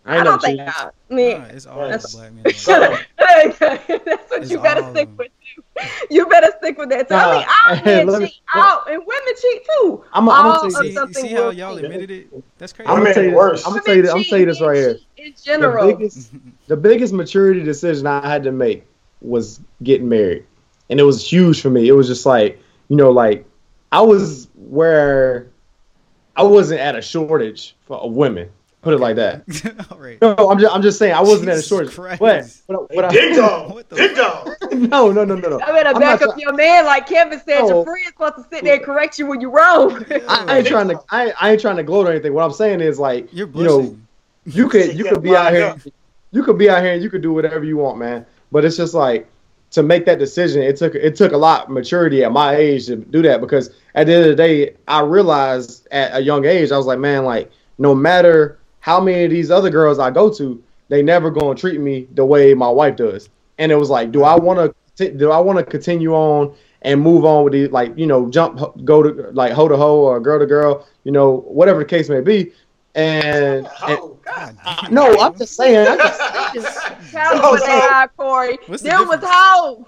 [0.05, 0.67] I I, don't no think cheat.
[0.67, 0.95] that.
[1.11, 2.45] I mean, Nah, it's all black men.
[4.43, 4.43] Shut up.
[4.43, 5.29] That's what It's you better all stick with.
[5.29, 5.63] Too.
[6.11, 7.09] You better stick with that.
[7.09, 7.15] Too.
[7.15, 10.05] I mean, Nah, all hey, men let me- cheat, all, and women cheat too.
[10.13, 10.89] I'm, I'm all gonna of tell See, you.
[10.93, 12.59] you something see how y'all admitted it?
[12.59, 12.89] That's crazy.
[12.89, 13.35] I'm gonna tell you.
[13.35, 13.65] worse.
[13.67, 14.03] I'm gonna tell you.
[14.03, 14.99] I'm gonna tell you this right here.
[15.17, 16.31] In The general, biggest,
[16.67, 18.85] the biggest maturity decision I had to make
[19.21, 20.45] was getting married,
[20.91, 21.89] and it was huge for me.
[21.89, 23.45] It was just like you know, like
[23.93, 25.47] I was where
[26.37, 28.51] I wasn't at a shortage for of women.
[28.81, 29.43] Put it like that.
[29.91, 30.21] all right.
[30.21, 31.95] No, I'm just, I'm just saying I wasn't at a Jesus shortage.
[31.95, 32.63] Christ.
[32.69, 33.71] But, but, but I- dog.
[33.75, 34.57] What the Big dog.
[34.73, 35.61] no, no, no, no, no.
[35.61, 37.63] I better I'm back up try- your man, like Kevin said.
[37.63, 37.69] No.
[37.69, 40.05] Your friend's supposed to sit there and correct you when you're wrong.
[40.29, 41.01] I ain't trying to.
[41.11, 42.35] I ain't, I ain't trying to gloat or anything.
[42.35, 43.99] What I'm saying is like You're you know,
[44.49, 45.77] you could you could be out here
[46.31, 48.77] you could be out here and you could do whatever you want man but it's
[48.77, 49.29] just like
[49.71, 52.87] to make that decision it took it took a lot of maturity at my age
[52.87, 56.45] to do that because at the end of the day i realized at a young
[56.47, 58.59] age i was like man like no matter
[58.89, 62.25] how many of these other girls i go to they never gonna treat me the
[62.25, 63.29] way my wife does.
[63.59, 66.99] And it was like do i want to do i want to continue on and
[66.99, 70.19] move on with the like you know jump go to like hoe to hoe or
[70.21, 72.51] girl to girl you know whatever the case may be
[72.99, 74.57] and, and Oh, God.
[74.65, 74.95] God damn.
[74.95, 75.87] no, I'm just saying.
[75.89, 75.99] I'm
[76.55, 76.81] just,
[77.13, 78.59] Count Oh, with so- that, Corey.
[78.67, 79.35] What's the Them was difference?
[79.35, 79.85] hoes.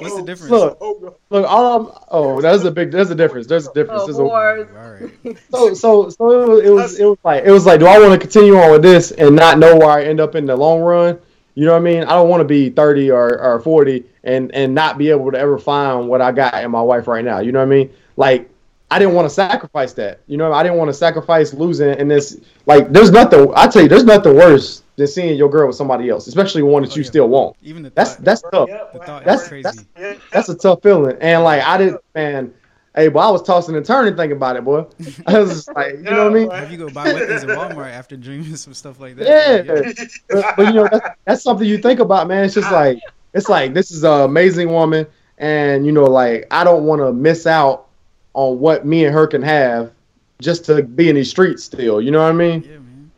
[0.00, 0.50] What's the oh, difference?
[0.50, 3.46] Look, Oh, look, all I'm, oh, there's a big, there's a difference.
[3.46, 4.02] There's a difference.
[4.02, 4.22] Oh, There's a.
[4.22, 4.92] All
[5.32, 5.38] right.
[5.50, 7.98] so, so, so it was, it was, it was like, it was like, do I
[7.98, 10.54] want to continue on with this and not know where I end up in the
[10.56, 11.18] long run?
[11.56, 12.02] You know what I mean?
[12.04, 15.38] I don't want to be 30 or, or 40 and, and not be able to
[15.38, 17.38] ever find what I got in my wife right now.
[17.38, 17.90] You know what I mean?
[18.16, 18.50] Like,
[18.94, 20.20] I didn't want to sacrifice that.
[20.28, 22.40] You know, I didn't want to sacrifice losing and this.
[22.66, 23.52] Like, there's nothing.
[23.56, 26.82] I tell you, there's nothing worse than seeing your girl with somebody else, especially one
[26.84, 27.08] that Oh, you yeah.
[27.08, 27.56] still want.
[27.62, 28.68] Even the That's thought, that's tough.
[28.92, 29.62] the thought that's- crazy.
[29.96, 31.16] that's- That's a tough feeling.
[31.20, 32.54] And like I didn't, man.
[32.96, 34.86] Hey, boy, I was tossing and turning thinking about it, boy.
[35.26, 36.50] I was just like, you know what I mean?
[36.52, 39.26] Have you go buy weapons at Walmart after dreaming some stuff like that?
[39.66, 39.72] Yeah.
[39.74, 42.44] Like, But, but, you know, that's, that's something you think about, man.
[42.44, 43.00] It's just like
[43.32, 47.12] it's like this is an amazing woman, and you know, like I don't want to
[47.12, 47.88] miss out
[48.34, 49.92] on what me and her can have
[50.40, 52.00] just to be in these streets still.
[52.00, 52.62] You know what I mean?
[52.62, 53.10] yeah, man.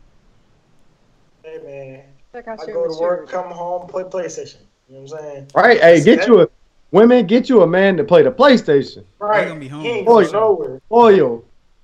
[1.43, 2.03] Hey, man.
[2.31, 4.57] Check out I go to work, come home, play PlayStation.
[4.87, 5.47] You know what I'm saying?
[5.55, 5.79] Right?
[5.81, 6.47] Hey, get you a
[6.91, 9.03] women, get you a man to play the PlayStation.
[9.19, 9.47] Right.
[9.47, 9.81] gonna be home.
[9.81, 10.81] He ain't Boy, going nowhere.
[10.89, 11.43] Loyal.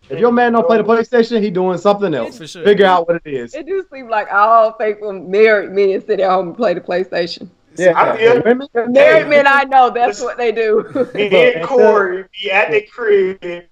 [0.09, 2.37] If your man don't play the PlayStation, he doing something else.
[2.37, 2.63] For sure.
[2.63, 3.55] Figure out what it is.
[3.55, 7.49] It do seem like all faithful married men sit at home and play the PlayStation.
[7.77, 8.67] Yeah, I feel- women.
[8.73, 10.83] The married men I know, that's what they do.
[11.13, 13.65] Me and Corey be at the crib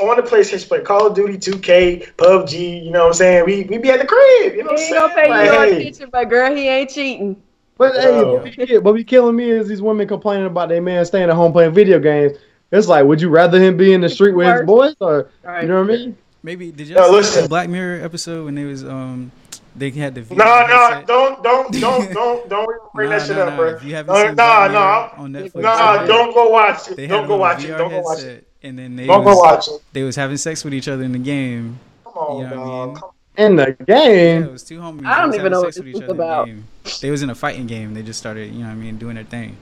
[0.00, 2.84] on the PlayStation, play Call of Duty 2K, PUBG.
[2.84, 3.44] You know what I'm saying?
[3.46, 4.54] We we be at the crib.
[4.54, 5.46] You know what I'm ain't gonna pay saying?
[5.46, 7.42] you no hey, attention, but girl, he ain't cheating.
[7.76, 11.34] But hey, what be- killing me is these women complaining about their man staying at
[11.34, 12.36] home playing video games.
[12.70, 15.62] It's like, would you rather him be in the street with his boys, or Right.
[15.62, 16.16] you know what I mean?
[16.42, 17.42] Maybe did y'all see listen.
[17.44, 19.30] the Black Mirror episode when they was um
[19.76, 21.06] they had the VR No, no, headset?
[21.06, 23.56] don't, don't, don't, don't, don't bring Nah, that shit nah, up, nah.
[23.56, 23.68] bro.
[23.68, 26.96] If you haven't Uh, seen nah, nah, on Netflix, Nah, they- don't go watch it.
[26.96, 27.68] They Don't go on a watch it.
[27.68, 28.46] Don't go watch it.
[28.62, 29.82] And then they Don't go was, watch it.
[29.92, 31.78] they was having sex with each other in the game.
[32.04, 33.02] Come on, You know what I mean?
[33.36, 35.06] In the Yeah, game, it was two homies.
[35.06, 36.46] I don't even know having what sex with this each other in the about.
[36.46, 36.64] game.
[37.00, 37.92] They was in a fighting game.
[37.94, 39.56] They just started, you know what I mean, doing their thing.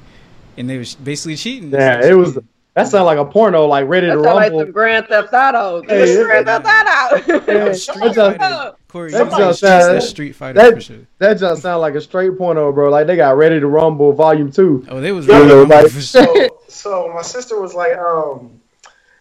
[0.58, 1.70] And they was basically cheating.
[1.72, 2.38] yeah, it was.
[2.74, 4.60] That sounded like a porno, like ready to That sound like rumble.
[4.60, 5.82] some Grand Theft Auto.
[5.82, 7.52] Hey, Some it- Grand Theft Auto.
[7.52, 8.72] Yeah, Street just- Fighter.
[8.88, 10.96] Corey, that you like just street, sound- that's Street Fighter that- for sure.
[11.18, 12.90] That just sound like a straight porno, bro.
[12.90, 14.84] Like they got ready to rumble volume two.
[14.88, 16.24] Oh, they was Yeah, really like- for sure.
[16.68, 18.60] so, so my sister was like, um,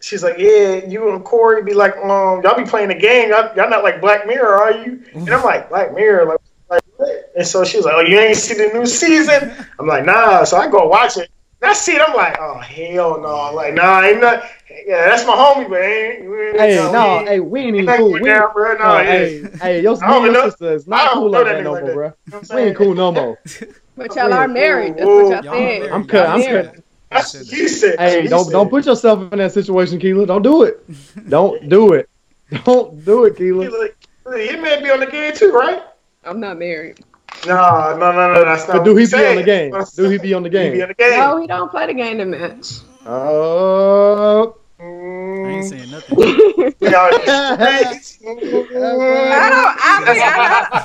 [0.00, 3.30] she's like, yeah, you and Corey be like, um, y'all be playing the game.
[3.30, 5.02] Y'all, y'all not like Black Mirror, are you?
[5.14, 7.32] And I'm like, Black Mirror, like, like what?
[7.36, 9.54] And so she was like, oh, you ain't see the new season?
[9.78, 10.44] I'm like, nah.
[10.44, 11.30] So I go watch it.
[11.62, 12.02] And I see it.
[12.06, 13.54] I'm like, oh hell no.
[13.54, 14.42] Like, nah, ain't not.
[14.86, 16.28] Yeah, that's my homie, but ain't.
[16.28, 18.10] we ain't- Hey, no, we no, ain't- hey, we ain't even ain't cool.
[18.10, 18.72] going We, down, bro.
[18.74, 19.02] No, no, yeah.
[19.02, 21.62] hey, hey, your, I don't me your know- sister is not cool like that that
[21.64, 22.06] no like more, bro.
[22.06, 22.74] You I'm We ain't saying?
[22.74, 23.38] cool no more.
[23.94, 24.94] But y'all are married.
[24.96, 25.90] That's what y'all Y'all said.
[25.92, 26.64] I'm cut- I'm Y'all cut.
[26.74, 27.38] said That's that.
[27.40, 27.98] what he said.
[28.00, 28.52] Hey, He don't said.
[28.52, 30.26] don't put yourself in that situation, Keela.
[30.26, 30.82] Don't do it.
[31.28, 32.08] Don't do it.
[32.64, 33.68] Don't do it, He Keela.
[33.68, 33.96] like,
[34.50, 35.82] he may be on the game too, right?
[36.24, 37.00] I'm not married.
[37.46, 38.44] No, no, no, no.
[38.44, 38.78] That's not.
[38.78, 39.74] But do he I'm be on the game?
[39.96, 40.82] Do he be on the He be game?
[40.82, 41.18] on the game.
[41.18, 42.80] No, he don't play the game that much.
[43.06, 44.56] Oh.
[45.44, 46.18] I ain't saying nothing.
[46.82, 46.84] I
[49.50, 49.76] don't.
[49.80, 50.82] I mean, I don't.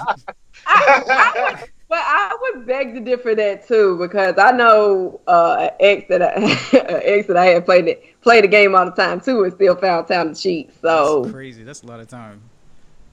[0.65, 5.55] I, I would, but I would beg to differ that too because I know uh,
[5.60, 8.86] an ex that I, an ex that I had played it played the game all
[8.86, 10.69] the time too and still found time to cheat.
[10.81, 11.63] That's So crazy.
[11.63, 12.41] That's a lot of time.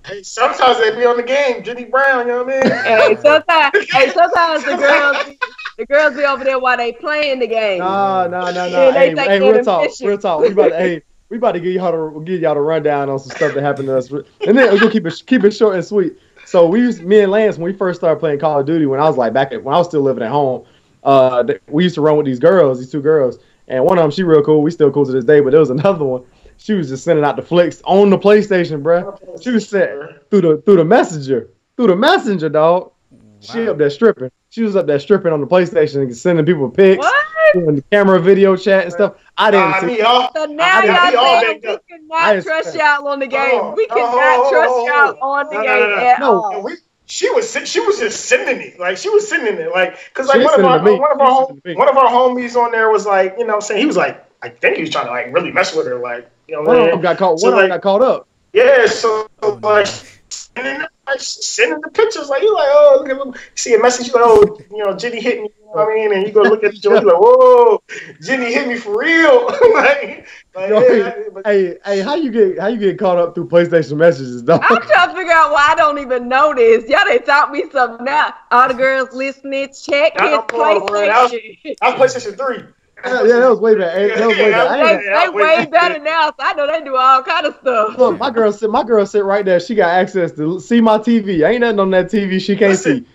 [0.06, 1.62] Hey, sometimes they be on the game.
[1.62, 2.84] Jenny Brown, you know what I mean?
[2.84, 5.38] hey, sometimes hey, sometimes the girls be,
[5.78, 7.78] the girls be over there while they playing the game.
[7.78, 8.68] No, no, no, no.
[8.68, 10.08] Yeah, they Hey, think hey, they're real talk, fishing.
[10.08, 10.40] real talk.
[10.40, 13.18] We about to, hey, we about to give y'all the give y'all the rundown on
[13.18, 15.74] some stuff that happened to us, and then we're gonna keep it keep it short
[15.74, 16.18] and sweet.
[16.44, 19.00] So we used me and Lance when we first started playing Call of Duty when
[19.00, 20.66] I was like back at, when I was still living at home.
[21.02, 23.38] Uh, we used to run with these girls, these two girls,
[23.68, 24.62] and one of them she real cool.
[24.62, 26.24] We still cool to this day, but there was another one.
[26.56, 29.42] She was just sending out the flicks on the PlayStation, bruh.
[29.42, 29.90] She was sent
[30.30, 32.92] through the through the messenger, through the messenger, dog.
[33.40, 34.30] She up there stripping.
[34.48, 37.14] She was up there stripping on the PlayStation and sending people pics, What?
[37.52, 39.14] doing the camera video chat and stuff.
[39.36, 39.98] I didn't Nah, I see.
[39.98, 40.30] y'all.
[40.34, 41.68] So I now didn't- y'all we all saying we.
[41.68, 43.50] I cannot trust y'all on the game.
[43.60, 45.46] Hold We on, hold cannot on, trust y'all on.
[45.46, 46.02] on the No, no, game no, no.
[46.06, 46.32] at No.
[46.42, 46.54] all.
[46.54, 46.72] And we,
[47.06, 50.26] she was sen- she was just sending it like she was sending it like because
[50.28, 51.00] like one of our sending it to me.
[51.00, 51.74] one of our was hom- sending it to me.
[51.76, 53.96] one of our homies on there was like you know what I'm saying he was
[53.98, 56.60] like I think he was trying to like really mess with her like you know
[56.62, 57.38] what One I'm of them got caught.
[57.38, 58.26] So, One of them like- got caught up.
[58.52, 59.28] yeah so
[59.62, 59.86] like
[60.28, 63.78] sending, the- like sending the pictures like you like oh look at them see a
[63.78, 66.26] message you like oh you know Jenny hit me you know what I mean and
[66.26, 67.82] you go look at the joke you like whoa
[68.22, 72.58] Jenny hit me for real like, like Yo, yeah, but- Hey, hey, how you get
[72.58, 74.54] how you get caught up through PlayStation messages, though?
[74.62, 76.88] I'm trying to figure out why I don't even know this.
[76.88, 78.32] Y'all they taught me something now.
[78.52, 81.00] All the girls listening, check I his don't know, bro.
[81.00, 81.74] That PlayStation.
[81.82, 82.64] I was PlayStation three
[83.06, 84.08] yeah, yeah, that was way better.
[84.08, 84.70] That was way back.
[84.70, 87.98] I They, they way better now, so I know they do all kind of stuff.
[87.98, 88.70] Look, my girl sit.
[88.70, 89.60] My girl sit right there.
[89.60, 91.46] She got access to see my TV.
[91.46, 93.04] Ain't nothing on that TV she can't Listen.
[93.04, 93.10] see.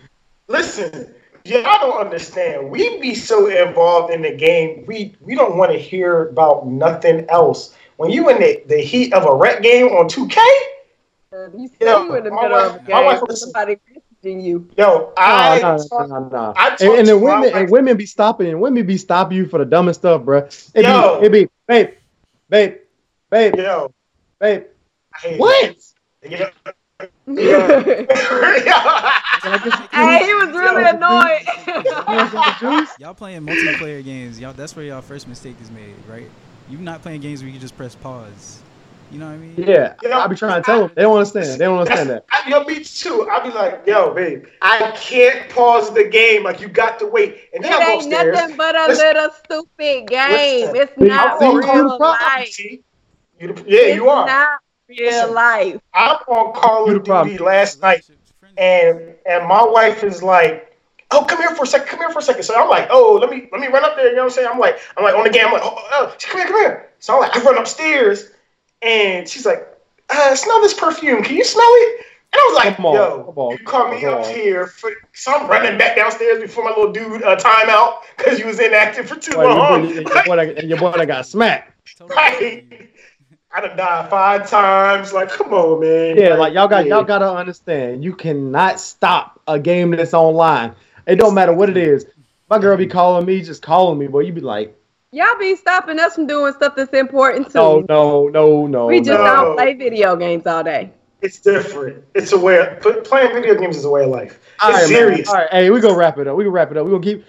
[0.48, 1.14] Listen,
[1.46, 2.70] y'all don't understand.
[2.70, 7.26] We be so involved in the game, we we don't want to hear about nothing
[7.30, 7.76] else.
[7.98, 10.38] When you in the, the heat of a rec game on 2K,
[11.32, 13.26] Uh, You see Yeah, you in the my middle wife- of a my wife game,
[13.28, 13.78] was- somebody
[14.24, 14.70] messaging you.
[14.78, 16.54] yo, I no, no, talk- no, no, no.
[16.56, 18.48] I And, talk and to then women and women be stopping.
[18.48, 20.72] And women be stopping you for the dumbest stuff, bruh.
[20.74, 21.20] It Yo.
[21.22, 21.90] be, it be, babe,
[22.50, 22.76] babe,
[23.30, 23.92] babe, yo,
[24.40, 24.64] babe.
[25.38, 25.66] What?
[25.66, 25.84] it.
[26.24, 26.50] hey, Yeah.
[29.42, 31.48] Can I get some he was really annoyed.
[31.68, 33.00] You want some juice?
[33.00, 34.40] Y'all playing multiplayer games.
[34.40, 36.30] Y'all that's where y'all first mistake is made, right?
[36.70, 38.62] You're not playing games where you can just press pause.
[39.12, 39.56] You know what I mean?
[39.58, 40.92] Yeah, Yo, I be trying to tell them.
[40.96, 41.60] They don't understand.
[41.60, 42.26] They don't understand that.
[42.32, 43.28] I, yo, me too.
[43.32, 46.44] I'll be like, yo, babe, I can't pause the game.
[46.44, 47.38] Like, you got to wait.
[47.54, 48.36] And then It I go ain't upstairs.
[48.36, 49.06] nothing but a Listen.
[49.06, 50.72] little stupid game.
[50.72, 50.76] Listen.
[50.76, 52.00] It's not I'm you the real problem.
[52.02, 52.48] life.
[52.50, 52.84] See?
[53.40, 54.26] You the- yeah, it's you are.
[54.28, 55.34] not real Listen.
[55.34, 55.82] life.
[55.94, 57.28] I'm on Call You the of.
[57.28, 58.08] Duty last night.
[58.58, 60.76] And and my wife is like,
[61.12, 61.88] "Oh, come here for a second.
[61.88, 62.44] Come here for a second.
[62.44, 64.36] So I'm like, "Oh, let me let me run up there." You know what I'm
[64.36, 64.50] saying?
[64.52, 65.48] I'm like, I'm like on the game.
[65.48, 68.26] I'm like, "Oh, oh, oh come here, come here." So I'm like, I run upstairs,
[68.82, 69.68] and she's like,
[70.10, 71.24] uh, "Smell this perfume.
[71.24, 73.92] Can you smell it?" And I was like, Come on, "Yo, come on, you caught
[73.92, 74.34] me up on.
[74.34, 78.46] here." For, so I'm running back downstairs before my little dude uh, timeout because you
[78.46, 79.82] was inactive for too Like, long.
[79.88, 81.74] boy, your, boy, that- your boy got smacked.
[82.02, 82.92] Right.
[83.52, 85.12] I done died five times.
[85.12, 86.18] Like, come on, man.
[86.18, 86.96] Yeah, like y'all got yeah.
[86.96, 88.04] y'all gotta understand.
[88.04, 90.76] You cannot stop a game that's online.
[91.08, 92.06] It don't matter what it is.
[92.48, 94.76] My girl be calling me, just calling me, but you be like,
[95.12, 97.54] Y'all be stopping us from doing stuff that's important too.
[97.58, 98.86] no, no, no, no.
[98.86, 99.26] we just no.
[99.26, 99.36] No.
[99.46, 100.92] don't play video games all day.
[101.22, 102.06] It's different.
[102.14, 102.60] It's a way.
[102.60, 104.40] Of, playing video games is a way of life.
[104.62, 105.00] All It's right, man.
[105.00, 105.28] serious.
[105.28, 106.38] All right, hey, we gonna wrap it up.
[106.38, 106.86] We gonna wrap it up.
[106.86, 107.26] We gonna keep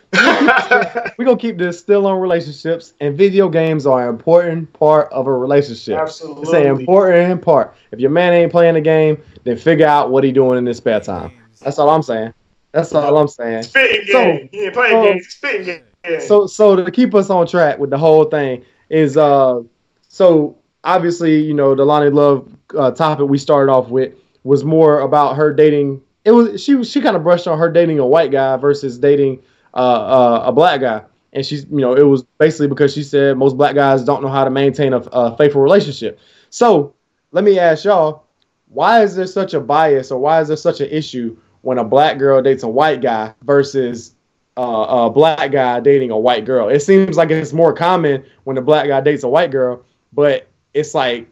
[1.19, 5.27] we gonna keep this still on relationships, and video games are an important part of
[5.27, 5.99] a relationship.
[5.99, 6.43] Absolutely.
[6.43, 6.83] It's an Absolutely.
[6.83, 7.75] important part.
[7.91, 10.77] If your man ain't playing the game, then figure out what he doing in his
[10.77, 11.33] spare time.
[11.63, 12.33] That's all I'm saying.
[12.73, 13.63] That's all I'm saying.
[13.65, 14.49] Spitting So- game.
[14.53, 15.27] he ain't playing so- games.
[15.31, 15.83] Spitting game.
[16.21, 19.61] So so to keep us on track with the whole thing is uh
[20.09, 25.01] so obviously you know the Loni Love uh, topic we started off with was more
[25.01, 26.01] about her dating.
[26.25, 29.43] It was she she kind of brushed on her dating a white guy versus dating
[29.75, 33.37] uh, uh, a black guy, and she's you know it was basically because she said
[33.37, 36.19] most black guys don't know how to maintain a, a faithful relationship.
[36.51, 36.95] So
[37.33, 38.25] let me ask y'all,
[38.69, 41.85] why is there such a bias or why is there such an issue when a
[41.85, 44.15] black girl dates a white guy versus
[44.57, 46.69] uh, a black guy dating a white girl.
[46.69, 50.49] It seems like it's more common when a black guy dates a white girl, but
[50.75, 51.29] it's like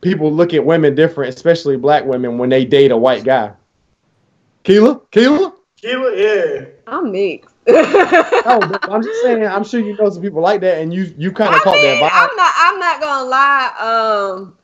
[0.00, 3.52] people look at women different, especially black women, when they date a white guy.
[4.62, 5.54] Keela, Keela.
[5.76, 6.64] Keela, yeah.
[6.86, 7.54] I'm mixed.
[7.66, 9.46] No, I'm just saying.
[9.46, 11.98] I'm sure you know some people like that, and you you kind of caught mean,
[11.98, 12.10] that vibe.
[12.12, 12.52] I'm not.
[12.58, 14.44] I'm not gonna lie.
[14.44, 14.56] Um,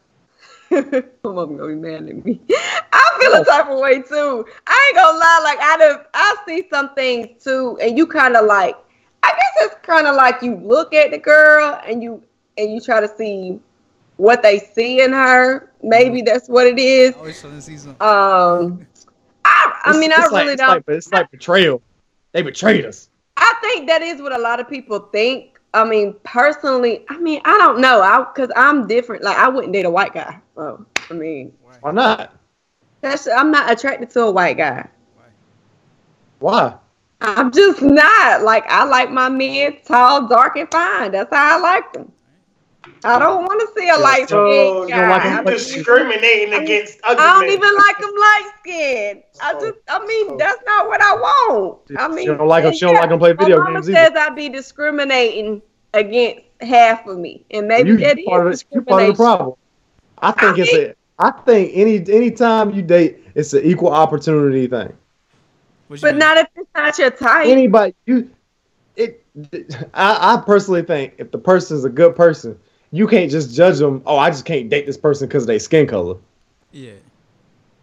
[1.24, 2.40] my mom gonna be mad at me.
[2.92, 4.44] I feel a type of way too.
[4.80, 5.40] I ain't gonna lie.
[5.44, 8.76] Like I do, I see some things too, and you kind of like.
[9.22, 12.22] I guess it's kind of like you look at the girl and you
[12.56, 13.60] and you try to see
[14.16, 15.70] what they see in her.
[15.82, 17.14] Maybe that's what it is.
[17.16, 17.74] Always trying to see.
[18.00, 18.86] Um,
[19.44, 20.68] I, I mean, I it's like- really it's don't.
[20.70, 21.82] Like, it's like betrayal.
[22.32, 23.10] They betrayed us.
[23.36, 25.60] I think that is what a lot of people think.
[25.74, 28.00] I mean, personally, I mean, I don't know.
[28.00, 29.22] I because I'm different.
[29.22, 30.38] Like, I wouldn't date a white guy.
[30.54, 31.52] So, I mean,
[31.82, 32.34] Why not?
[33.00, 34.88] That's I'm not attracted to a white guy.
[36.38, 36.74] Why?
[37.20, 38.42] I'm just not.
[38.42, 41.12] Like, I like my men tall, dark, and fine.
[41.12, 42.12] That's how I like them.
[43.04, 45.08] I don't want to see a light So skinned guy.
[45.08, 45.44] like him?
[45.44, 47.50] discriminating against ugly I don't men.
[47.50, 49.22] even like them light skinned.
[49.42, 51.78] I just, I mean, that's not what I want.
[51.98, 52.72] I mean, she don't like them.
[52.74, 53.98] She don't yeah, like them play my video mama games either.
[53.98, 55.62] says I'd be discriminating
[55.94, 59.08] against half of me, and maybe you that is part of the, you part of
[59.08, 59.56] the problem.
[60.18, 60.94] I think I it's a.
[61.20, 64.92] I think any anytime you date, it's an equal opportunity thing.
[65.88, 66.18] But mean?
[66.18, 67.46] not if it's not your type.
[67.46, 68.30] Anybody, you,
[68.96, 69.24] it.
[69.92, 72.58] I, I personally think if the person's a good person,
[72.90, 74.02] you can't just judge them.
[74.06, 76.16] Oh, I just can't date this person because of their skin color.
[76.72, 76.92] Yeah.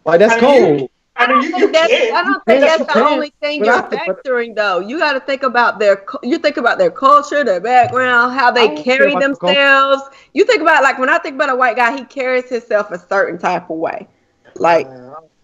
[0.04, 0.92] Like that's I mean, cold.
[1.30, 2.16] I mean, you, think you that's, can.
[2.16, 4.80] I don't think can, that's the can, only thing you're I think- but- factoring, though.
[4.80, 8.82] You got to think about their, you think about their culture, their background, how they
[8.82, 10.04] carry about the themselves.
[10.34, 13.00] You think about like when I think about a white guy, he carries himself a
[13.00, 14.08] certain type of way.
[14.56, 14.88] Like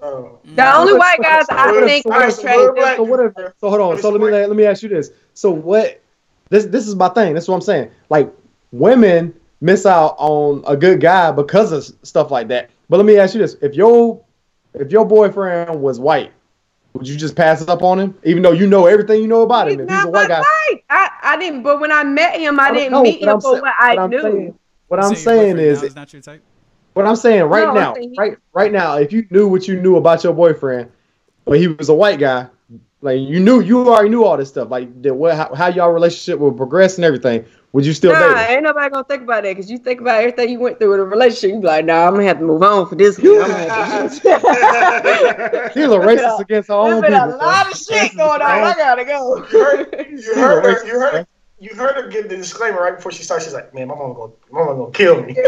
[0.06, 0.38] Oh.
[0.44, 2.96] the only white guys so I think so are what if- attractive.
[2.98, 3.34] So what if?
[3.62, 3.98] So hold on.
[4.02, 5.12] So let me let me ask you this.
[5.34, 6.02] So what?
[6.50, 7.34] This this is my thing.
[7.34, 7.90] This is what I'm saying.
[8.10, 8.30] Like
[8.74, 12.70] women miss out on a good guy because of stuff like that.
[12.90, 14.22] But let me ask you this: if your
[14.74, 16.32] if your boyfriend was white,
[16.94, 19.68] would you just pass up on him, even though you know everything you know about
[19.68, 19.82] He's him?
[19.82, 20.84] If he's not a my white guy, type.
[20.90, 23.42] I, I didn't, but when I met him, I I didn't know, meet him I'm
[23.42, 24.22] for sa- what I but I'm knew.
[24.22, 24.60] saying-
[24.90, 26.42] what You I'm saying saying is, now is not your type.
[26.94, 29.80] what I'm saying right No, now, saying right right now, if you knew what you
[29.82, 30.92] knew about your boyfriend,
[31.46, 32.48] but he was a white guy,
[33.02, 35.90] like you knew you already knew all this stuff, like the, what how, how y'all
[35.92, 37.44] relationship would progress and everything.
[37.74, 38.46] Would you still Nah, date?
[38.46, 38.52] him?
[38.52, 41.00] ain't nobody gonna think about that because you think about everything you went through in
[41.00, 41.56] a relationship.
[41.56, 43.42] You be like, nah, I'm gonna have to move on for this one.
[43.42, 44.12] I'm gonna have
[45.74, 47.34] He's a racist against our There's own been people.
[47.34, 48.48] a lot of shit going on.
[48.48, 49.38] I gotta go.
[49.38, 50.86] You heard, you heard her.
[50.86, 51.28] You heard her.
[51.60, 53.46] You heard her give the disclaimer right before she starts.
[53.46, 55.34] She's like, "Man, my mama gonna, my mama gonna kill me."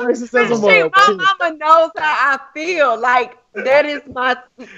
[0.00, 2.98] Racist as a Shit, my mama knows how I feel.
[2.98, 4.36] Like that is my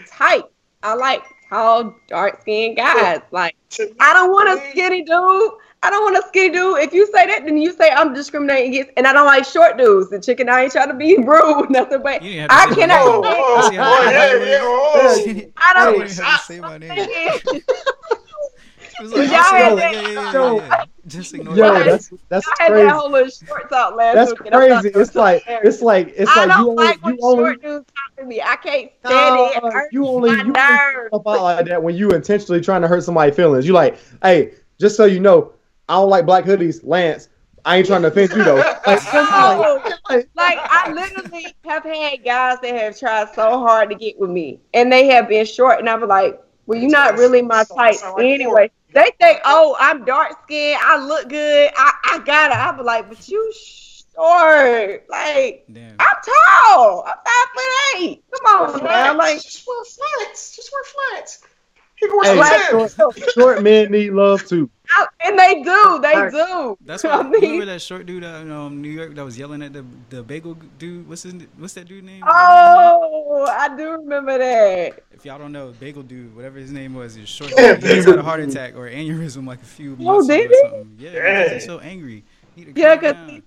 [0.09, 0.51] type.
[0.83, 3.21] I like tall, dark skinned guys.
[3.31, 3.55] Like
[4.01, 5.51] I don't want a skinny dude.
[5.83, 6.79] I don't want a skinny dude.
[6.81, 9.79] If you say that, then you say I'm discriminating against, and I don't like short
[9.79, 10.11] dudes.
[10.11, 12.75] The chicken, I ain't trying to be rude, nothing, but You didn't have to I
[12.75, 13.01] cannot.
[13.03, 15.51] Oh, oh, oh, I- yeah, yeah, oh.
[15.57, 15.99] I don't.
[16.01, 16.89] didn't say my name.
[19.01, 20.85] Like, Y'all had that- yeah, yeah, yeah, yeah.
[21.07, 21.85] Just ignore Yo, it.
[21.85, 22.87] that's that's I had crazy.
[22.87, 24.41] that whole little shorts out last That's week.
[24.47, 24.91] and I thought crazy.
[24.91, 27.45] that It's like it's like it's I like don't you only like when you only
[27.45, 28.43] short dudes talk to me.
[28.43, 29.57] I can't stand No, it.
[29.57, 31.09] It uh, hurts you only my you only nerves.
[31.09, 33.67] stuff out like that when you intentionally trying to hurt somebody's feelings.
[33.67, 35.53] You like, hey, just so you know,
[35.89, 37.29] I don't like black hoodies, Lance.
[37.65, 38.57] I ain't trying to offend you though.
[38.87, 39.83] Like, No.
[40.09, 44.31] like, Like I literally have had guys that have tried so hard to get with
[44.31, 47.97] me, and they have been short, and I'm like, "Well, you're not really my type
[48.19, 50.81] anyway." They think, "Oh, I'm dark skinned.
[50.83, 51.71] I look good.
[51.77, 53.53] I, I got it." I'm like, "But you
[54.15, 55.05] short.
[55.09, 55.97] Like Damn.
[55.99, 57.05] I'm tall.
[57.07, 58.25] I'm five foot eight.
[58.33, 59.11] Come on, man.
[59.11, 60.57] I'm like just wear flats.
[60.57, 61.43] Just wear flats.
[61.97, 62.95] He wear hey, some Like- Timbs.
[62.95, 64.71] short, short men need love too.
[64.91, 66.01] I- and they do.
[66.03, 66.77] They do.
[66.85, 67.23] That's I why.
[67.29, 69.85] mean- remember that short dude out in um, New York that was yelling at the
[70.11, 71.09] the bagel dude?
[71.09, 71.35] What's his?
[71.59, 72.23] What's that dude name?
[72.27, 75.03] Oh, I do remember that.
[75.13, 77.53] If y'all don't know, bagel dude, whatever his name was, is short.
[77.59, 77.85] Yeah, Dude.
[77.91, 80.55] He had a heart attack or aneurysm like a few Oh, months ago did or
[80.55, 80.61] he?
[80.63, 80.97] something.
[80.99, 82.25] Yeah, because he's so angry.
[82.55, 83.43] He need to Yeah, calm 'cause down.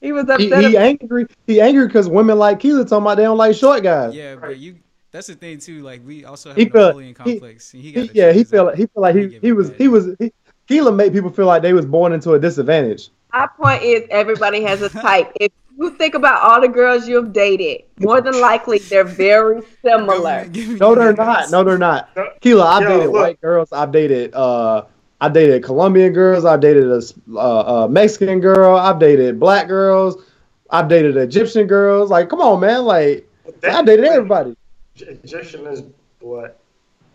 [0.00, 0.64] He was upset.
[0.64, 1.26] he angry.
[1.46, 4.14] He angry because women like Keela talking about they don't like short guys.
[4.14, 4.76] Yeah, but you.
[5.12, 5.82] That's the thing too.
[5.82, 7.74] Like we also have He a feel- Napoleon he- complex.
[7.74, 10.14] and he He- yeah, he felt like he feel like he, he was he was
[10.20, 10.32] he,
[10.70, 13.10] Keela made people feel like they was born into a disadvantage.
[13.32, 15.32] My point is, everybody has a type.
[15.40, 20.44] If you think about all the girls you've dated, more than likely they're very similar.
[20.78, 21.50] No, they're not.
[21.50, 22.10] No, they're not.
[22.14, 22.28] No.
[22.40, 23.22] Keela, I've Yo, dated look.
[23.22, 23.72] white girls.
[23.72, 24.84] I've dated uh,
[25.20, 26.44] I dated Colombian girls.
[26.44, 27.02] I've dated a,
[27.34, 28.76] uh, uh, Mexican girl.
[28.76, 30.22] I've dated black girls.
[30.70, 32.10] I've dated Egyptian girls.
[32.10, 32.84] Like, come on, man.
[32.84, 33.26] Like,
[33.64, 34.56] I dated everybody.
[34.96, 35.82] Egyptian is
[36.20, 36.60] what?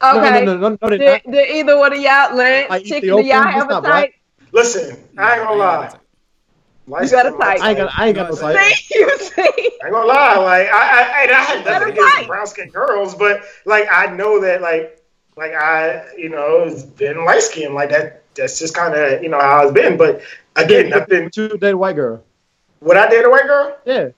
[0.04, 0.46] Okay.
[0.46, 1.32] No, no, no, no, no, they're Did, not.
[1.32, 4.14] did either one of y'all, Lance, Like Chicken, do y'all that's have a type?
[4.52, 5.94] Listen, I ain't gonna lie.
[6.88, 7.62] You got a type.
[7.62, 7.94] I ain't got.
[7.98, 8.76] I ain't got no Like, type.
[8.76, 9.42] See, you see?
[9.42, 12.74] I ain't gonna lie, like I, I, I, I had Let nothing against brown skinned
[12.74, 15.02] girls, but like I know that, like,
[15.36, 18.24] like I, you know, been light skinned, like that.
[18.36, 19.98] That's just kind of, you know, how it's been.
[19.98, 20.22] But
[20.56, 21.26] again, nothing.
[21.26, 22.24] But you dated white girl.
[22.82, 23.78] Would I date a white girl?
[23.86, 24.10] Yeah.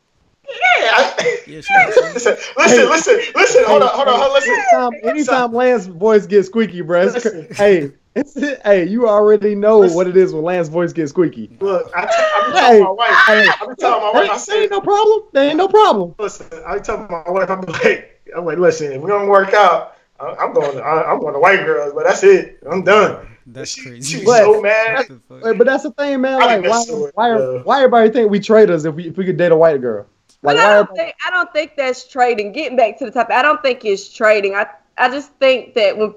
[0.50, 0.56] Yeah.
[0.94, 1.74] I, Yeah, she-
[2.14, 3.64] listen, listen, listen, listen.
[3.66, 4.34] Hold on, hold on, hold on.
[4.34, 4.54] Listen.
[4.54, 7.08] Anytime, anytime Lance's voice gets squeaky, bro.
[7.08, 8.34] It's cr- hey, it's,
[8.64, 9.96] hey, you already know Listen.
[9.96, 11.56] what it is when Lance's voice gets squeaky.
[11.60, 13.10] Look, I, I be Hey, telling my wife.
[13.28, 14.30] hey, I be telling my wife.
[14.30, 15.22] I That said, ain't no problem.
[15.34, 16.16] There ain't no problem.
[16.18, 19.96] listen, I tell my wife, I'm like, I'm like, listen, if we don't work out,
[20.20, 22.60] I- I'm going, to, I- I'm going to white girls, but that's it.
[22.70, 23.28] I'm done.
[23.46, 24.18] That's She- crazy.
[24.18, 24.96] She's But- so mad.
[24.98, 25.44] What the fuck?
[25.44, 26.40] Wait, but that's the thing, man.
[26.40, 29.38] Like, think why, why, uh, why everybody think we traitors if we if we could
[29.38, 30.06] date a white girl?
[30.44, 32.52] But Like, I don't think I don't think that's trading.
[32.52, 34.56] Getting back to the topic, I don't think it's trading.
[34.56, 34.68] I
[34.98, 36.14] I just think that when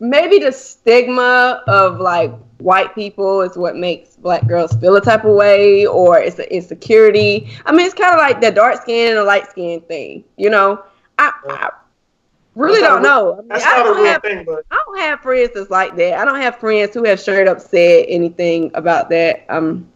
[0.00, 5.24] maybe the stigma of like white people is what makes black girls feel a type
[5.24, 7.50] of way, or it's an insecurity.
[7.66, 10.24] I mean, it's kind of like the dark skin and the light skin thing.
[10.36, 10.82] You know,
[11.18, 11.70] I, I
[12.54, 13.38] really That's don't a know.
[13.38, 15.50] I, mean, That's I not a don't real have thing, but I don't have friends
[15.54, 16.14] that's like that.
[16.18, 19.44] I don't have friends who have straight up said anything about that.
[19.48, 19.88] Um,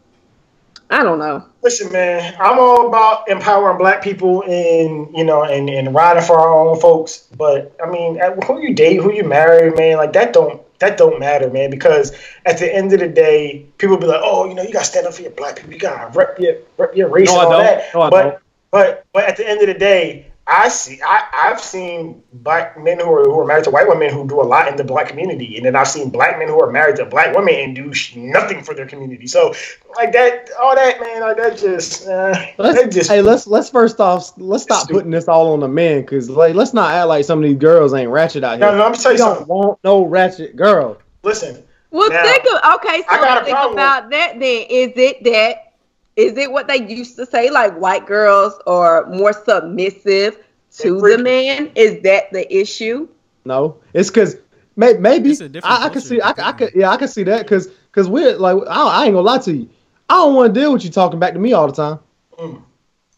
[0.95, 1.45] I don't know.
[1.63, 6.39] listen, man, I'm all about empowering black people and you know and, and riding for
[6.39, 7.27] our own folks.
[7.37, 11.19] But I mean, who you date, who you marry, man, like that don't that don't
[11.19, 11.71] matter, man.
[11.71, 12.13] Because
[12.47, 14.85] at the end of the day, people be like, oh, you know, you got to
[14.85, 15.73] stand up for your black people.
[15.73, 17.63] You got to rep your rep your race No, and I all don't.
[17.65, 17.95] that.
[17.95, 18.39] No, I but don't.
[18.71, 20.31] but but at the end of the day.
[20.47, 21.01] I see.
[21.03, 24.41] I, I've seen black men who are who are married to white women who do
[24.41, 26.97] a lot in the black community, and then I've seen black men who are married
[26.97, 29.27] to black women and do sh- nothing for their community.
[29.27, 29.55] So,
[29.97, 34.01] like that, all that, man, like that just, uh, Let's, just hey, let's let's first
[34.01, 34.99] off let's stop Stupid.
[34.99, 37.57] putting this all on the men because like let's not act like some of these
[37.57, 38.71] girls ain't ratchet out here.
[38.71, 40.99] no, I'm gonna tell We you don't want no ratchet girl.
[41.23, 43.03] Listen, Well, Now, think of okay.
[43.09, 43.73] I got So a think problem.
[43.79, 44.39] about that.
[44.39, 45.74] Then is it that
[46.17, 50.39] is it what they used to say, like white girls are more submissive
[50.79, 51.71] to the man?
[51.75, 53.09] Is that the issue?
[53.45, 54.37] No, it's because
[54.77, 57.09] may, maybe It's a different I, I can see I, I could yeah I can
[57.09, 59.69] see that because because we're like I, I ain't gonna lie to you.
[60.09, 61.99] I don't want to deal with you talking back to me all the time.
[62.39, 62.63] mm,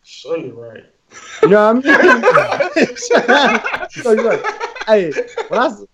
[0.03, 0.85] so you're right.
[1.43, 2.97] You know what I mean?
[4.03, 4.45] so you're like,
[4.87, 5.13] hey,
[5.49, 5.85] when I, s-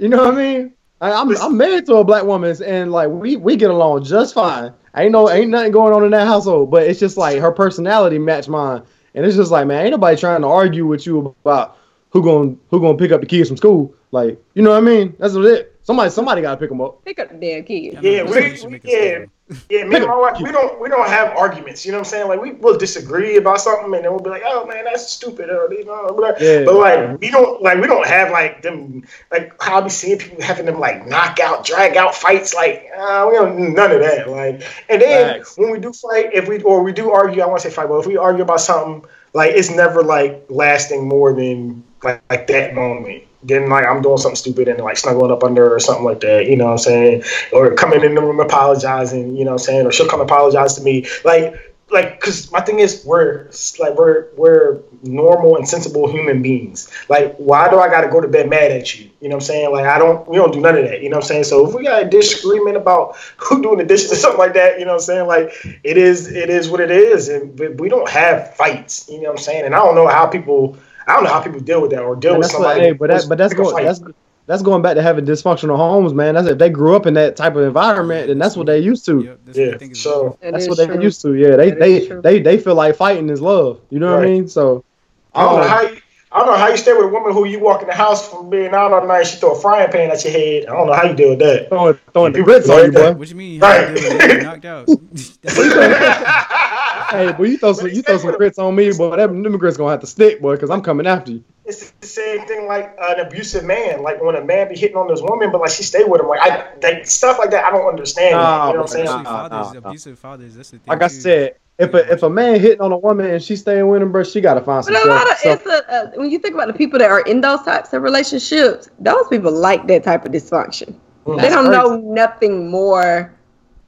[0.00, 0.74] you know what I mean?
[1.00, 4.34] I, I'm I'm married to a black woman, and like we we get along just
[4.34, 4.72] fine.
[4.96, 8.18] Ain't no ain't nothing going on in that household, but it's just like her personality
[8.18, 8.82] match mine,
[9.14, 11.78] and it's just like man, ain't nobody trying to argue with you about
[12.10, 13.94] who going who gonna pick up the kids from school.
[14.10, 15.14] Like you know what I mean?
[15.18, 15.71] That's what it.
[15.84, 17.04] Somebody somebody got to pick them up.
[17.04, 17.96] Pick up the damn kid.
[17.96, 18.96] I Yeah, that's we- why you should make a yeah.
[18.98, 19.26] schedule.
[19.68, 21.84] Yeah, me and my wife, we don't we don't have arguments.
[21.84, 22.28] You know what I'm saying?
[22.28, 25.50] Like we will disagree about something, and then we'll be like, "Oh man, that's stupid,"
[25.50, 26.32] or you know, blah.
[26.40, 26.64] Yeah.
[26.64, 30.16] but like we don't like we don't have like them like how I be seeing
[30.18, 32.54] people having them like knockout, drag out fights.
[32.54, 34.30] Like uh, we don't none of that.
[34.30, 35.58] Like, and then Facts.
[35.58, 37.88] when we do fight, if we or we do argue, I want to say fight,
[37.88, 39.04] but if we argue about something,
[39.34, 43.24] like it's never like lasting more than like, like that moment.
[43.42, 46.46] Then like I'm doing something stupid and like snuggling up under or something like that,
[46.46, 47.24] you know what I'm saying?
[47.52, 49.86] Or coming in the room apologizing, you know what I'm saying?
[49.86, 51.06] Or she'll come apologize to me.
[51.24, 56.90] Like like because my thing is we're like we're we're normal and sensible human beings.
[57.08, 59.10] Like why do i gotta go to bed mad at you?
[59.20, 59.72] You know what i'm saying?
[59.72, 61.44] Like i don't we don't do none of that you know what i'm saying?
[61.44, 64.78] So if we got a disagreement about who doing the dishes or something like that
[64.78, 65.26] you know what i'm saying?
[65.26, 65.52] Like
[65.84, 67.28] it is it is what it is.
[67.28, 69.66] And we don't have fights you know what i'm saying?
[69.66, 72.16] And i don't know how people i don't know how people deal with that or
[72.16, 74.00] deal And with that's what, hey, but that, but that's going that's
[74.46, 76.34] that's going back to having dysfunctional homes, man.
[76.34, 79.06] That's if they grew up in that type of environment, then that's what they used
[79.06, 79.22] to.
[79.22, 81.00] Yep, that's yeah I think is so That That's what they true.
[81.00, 81.34] used to.
[81.34, 83.80] Yeah, they That they, they they feel like fighting is love.
[83.90, 84.48] You know what I mean?
[84.48, 84.84] So
[85.32, 85.96] I don't know how you,
[86.32, 88.28] I don't know how you stay with a woman who you walk in the house
[88.28, 89.28] from being out all night.
[89.28, 90.66] She throw a frying pan at your head.
[90.66, 91.68] I don't know how you deal with that.
[91.68, 93.12] throwing throwing the You- grits on you, boy.
[93.12, 93.60] What you mean?
[93.60, 93.90] How Right.
[93.90, 94.42] you deal with it?
[94.42, 94.88] knocked out.
[97.12, 99.16] That's- Hey, boy, you throw some you throw some grits on me, boy.
[99.16, 101.44] That them grits gonna have to stick, boy, because I'm coming after you.
[101.64, 104.02] it's the same thing like an abusive man.
[104.02, 106.28] Like when a man be hitting on this woman, but like she stay with him.
[106.28, 107.64] Like I like stuff like that.
[107.64, 108.36] I don't understand.
[108.36, 109.04] Nah, you know what I'm saying?
[109.06, 109.88] nah, fathers, nah, nah.
[109.88, 110.54] abusive fathers.
[110.56, 110.88] That's the thing.
[110.88, 113.88] Like I said, if a if a man hitting on a woman and she staying
[113.88, 115.62] with him, bro, she gotta find some But a lot of self.
[115.64, 118.02] it's a, uh, when you think about the people that are in those types of
[118.02, 120.94] relationships, those people like that type of dysfunction.
[121.26, 121.40] Mm.
[121.40, 121.70] they don't crazy.
[121.70, 123.32] know nothing more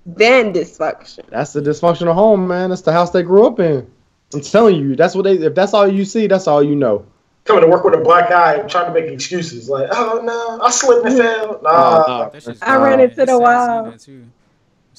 [0.07, 1.25] than dysfunction.
[1.29, 2.71] That's the dysfunctional home, man.
[2.71, 3.91] That's the house they grew up in.
[4.33, 5.35] I'm telling you, that's what they.
[5.35, 7.07] If that's all you see, that's all you know.
[7.45, 9.69] Coming to work with a black guy and trying to make excuses.
[9.69, 11.61] Like, oh no, I slipped and fell.
[11.63, 12.31] Nah, Nah, nah.
[12.41, 13.93] Just- I ran Uh, into the sad wild.
[13.93, 14.25] that, too.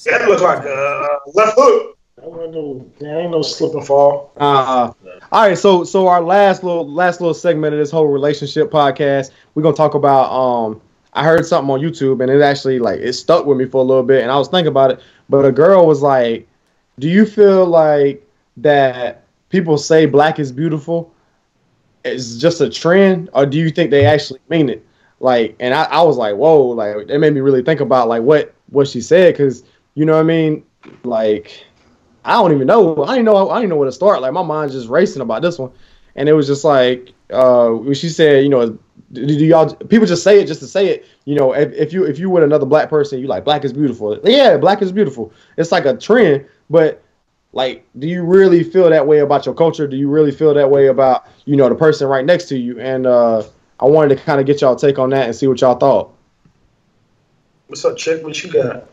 [0.04, 1.92] that looked like a left hook.
[2.18, 2.86] I don't know.
[2.98, 4.32] There ain't no slip and fall.
[4.38, 4.90] Uh,
[5.32, 9.32] all right, so so our last little last little segment of this whole relationship podcast,
[9.54, 10.30] we're gonna talk about.
[10.32, 10.80] Um,
[11.16, 13.84] I heard something on YouTube, and it actually like it stuck with me for a
[13.84, 15.00] little bit, and I was thinking about it.
[15.30, 16.46] But a girl was like,
[16.98, 18.24] "Do you feel like
[18.58, 21.12] that people say black is beautiful
[22.04, 24.86] is just a trend, or do you think they actually mean it?"
[25.18, 28.22] Like, and I, I was like, "Whoa!" Like, it made me really think about like
[28.22, 29.64] what what she said, because
[29.94, 30.64] you know what I mean,
[31.02, 31.64] like.
[32.28, 33.04] I don't even know.
[33.04, 33.50] I didn't know.
[33.50, 34.20] I didn't know where to start.
[34.20, 35.70] Like my mind's just racing about this one,
[36.16, 38.76] and it was just like uh, she said, you know,
[39.12, 41.06] do, do y'all people just say it just to say it?
[41.24, 43.72] You know, if, if you if you with another black person, you like black is
[43.72, 44.18] beautiful.
[44.24, 45.32] Yeah, black is beautiful.
[45.56, 47.02] It's like a trend, but
[47.52, 49.86] like, do you really feel that way about your culture?
[49.86, 52.80] Do you really feel that way about you know the person right next to you?
[52.80, 53.44] And uh,
[53.78, 56.12] I wanted to kind of get y'all take on that and see what y'all thought.
[57.68, 58.22] What's up, chick?
[58.22, 58.88] What you got?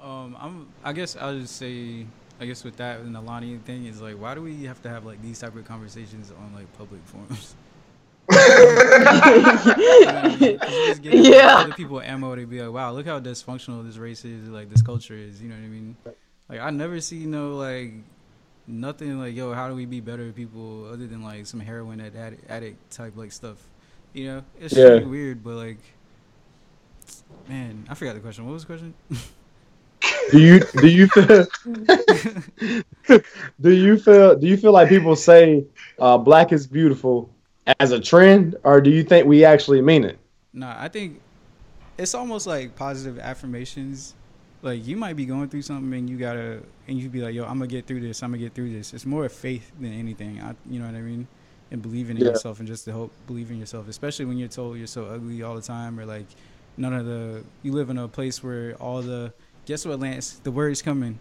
[0.00, 0.68] Um, I'm.
[0.84, 2.06] I guess I'll just say.
[2.38, 4.90] I guess with that and the Loni thing is like, why do we have to
[4.90, 7.54] have like these type of conversations on like public forums?
[8.30, 10.58] You know what I mean?
[10.60, 11.56] 'Cause you just Yeah.
[11.58, 14.82] Other people ammo to be like, wow, look how dysfunctional this race is, like this
[14.82, 15.42] culture is.
[15.42, 15.96] You know what I mean?
[16.48, 17.92] Like I never see no like
[18.66, 22.48] nothing like yo, how do we be better people other than like some heroin addict,
[22.50, 23.58] addict type like stuff.
[24.12, 24.84] You know, it's Yeah.
[24.84, 25.78] really weird, but like,
[27.48, 28.46] man, I forgot the question.
[28.46, 28.94] What was the question?
[30.32, 31.46] Do you do you feel
[33.60, 35.64] do you feel do you feel like people say
[35.98, 37.30] uh, black is beautiful
[37.80, 40.18] as a trend, or do you think we actually mean it?
[40.52, 41.20] Nah, I think
[41.98, 44.14] it's almost like positive affirmations.
[44.62, 47.44] Like you might be going through something and you gotta and you be like, yo,
[47.44, 48.22] I'm gonna get through this.
[48.22, 48.94] I'm gonna get through this.
[48.94, 50.40] It's more faith than anything.
[50.40, 51.28] I, you know what I mean?
[51.70, 52.28] And believing in Yeah.
[52.28, 55.42] yourself and just the hope, believe in yourself, especially when you're told you're so ugly
[55.42, 56.26] all the time or like
[56.76, 59.32] none of the you live in a place where all the
[59.66, 60.38] guess what, Lance?
[60.42, 61.18] The word's coming.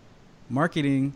[0.50, 1.16] Marketing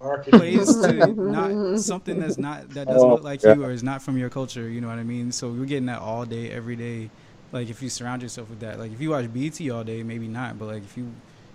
[0.00, 3.54] plays to not something that's not that doesn't Oh, look like yeah.
[3.54, 4.68] you or is not from your culture.
[4.68, 5.30] You know what I mean?
[5.32, 7.10] So you're getting that all day, every day.
[7.52, 10.28] Like if you surround yourself with that, like if you watch BT all day, maybe
[10.28, 11.10] not, but like if you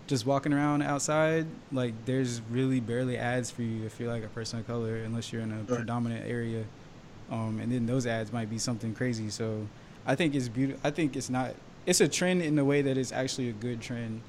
[0.08, 4.28] just walking around outside, like there's really barely ads for you if you're like a
[4.28, 6.64] person of color, unless you're in a predominant area.
[7.32, 9.30] Um, and then those ads might be something crazy.
[9.32, 9.66] So
[10.06, 10.80] I think it's beautiful.
[10.84, 11.56] I think it's not.
[11.88, 14.22] It's a trend in the way that it's actually a good trend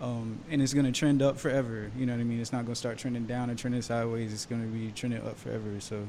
[0.00, 1.90] um, and it's gonna trend up forever.
[1.96, 2.40] You know what I mean?
[2.40, 4.32] It's not gonna start trending down or trending sideways.
[4.32, 5.78] It's gonna be trending up forever.
[5.80, 6.06] So,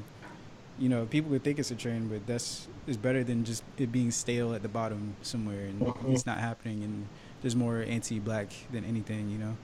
[0.78, 3.92] you know, people would think it's a trend, but that's is better than just it
[3.92, 6.12] being stale at the bottom somewhere and Mhm.
[6.12, 6.82] it's not happening.
[6.82, 7.06] And
[7.42, 9.56] there's more anti-black than anything, you know.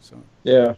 [0.00, 0.74] So Yeah,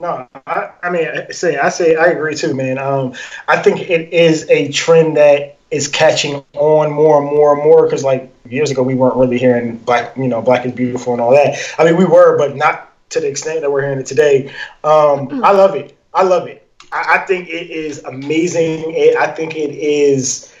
[0.00, 2.78] No, I, I mean, I say I say I agree too, man.
[2.78, 3.14] Um,
[3.48, 7.84] I think it is a trend that is catching on more and more and more
[7.84, 11.20] because, like years ago, we weren't really hearing black, you know, black is beautiful and
[11.20, 11.58] all that.
[11.78, 14.48] I mean, we were, but not to the extent that we're hearing it today.
[14.84, 15.96] Um, I love it.
[16.14, 16.66] I love it.
[16.92, 18.94] I, I think it is amazing.
[18.94, 20.52] It, I think it is.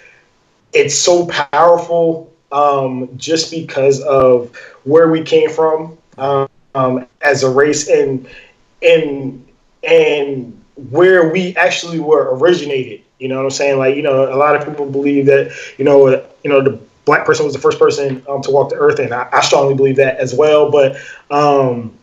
[0.74, 7.50] It's so powerful, um, just because of where we came from um, um, as a
[7.50, 8.28] race and
[8.82, 9.46] and
[9.82, 13.02] and where we actually were originated.
[13.18, 13.78] You know what I'm saying?
[13.78, 16.08] Like, you know, a lot of people believe that, you know,
[16.44, 19.12] you know, the black person was the first person um, to walk the earth, and
[19.12, 20.70] I, I, strongly believe that as well.
[20.70, 20.96] But
[21.30, 21.98] um,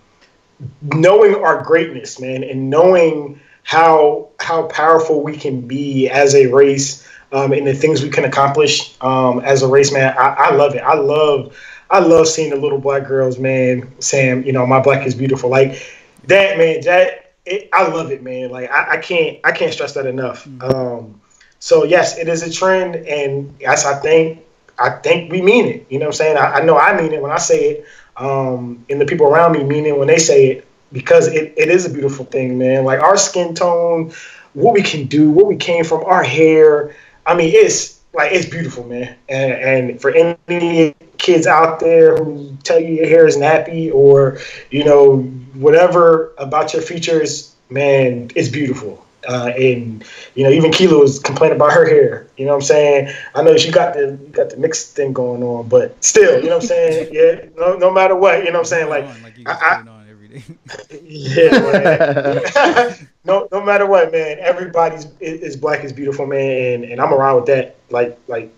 [0.81, 7.07] knowing our greatness, man, and knowing how how powerful we can be as a race
[7.31, 10.75] um, and the things we can accomplish um, as a race, man, I, I love
[10.75, 10.81] it.
[10.81, 11.55] I love
[11.89, 15.49] I love seeing the little black girls, man, saying, you know, my black is beautiful.
[15.49, 15.81] Like
[16.27, 18.49] that, man, that it, I love it, man.
[18.49, 20.45] Like I, I, can't I can't stress that enough.
[20.45, 20.61] Mm-hmm.
[20.63, 21.21] Um,
[21.59, 24.43] so yes, it is a trend, and yes, I think
[24.77, 25.85] I think we mean it.
[25.89, 26.37] You know what I'm saying?
[26.37, 27.85] I, I know I mean it when I say it,
[28.17, 31.69] um, and the people around me mean it when they say it because it, it
[31.69, 32.83] is a beautiful thing, man.
[32.83, 34.11] Like our skin tone,
[34.53, 36.95] what we can do, what we came from, our hair.
[37.25, 39.15] I mean, it's like it's beautiful, man.
[39.29, 44.39] And, and for any kids out there who tell you your hair is nappy or
[44.71, 45.21] you know
[45.53, 49.05] whatever about your features, man, it's beautiful.
[49.27, 50.03] Uh, and
[50.35, 52.27] you know, even Keela was complaining about her hair.
[52.37, 53.13] You know what I'm saying?
[53.33, 56.57] I know she got the got the mixed thing going on, but still, you know
[56.57, 57.09] what I'm saying?
[57.15, 58.89] Yeah, no, no matter what, you know what I'm saying?
[58.89, 59.05] Like,
[59.47, 59.83] I,
[61.03, 62.95] yeah,
[63.25, 64.37] no, no matter what, man.
[64.39, 67.75] Everybody's is black is beautiful, man, and, and I'm around with that.
[67.89, 68.51] Like, like,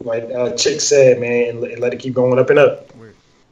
[0.00, 2.90] like uh, Chick said, man, and let it keep going up and up.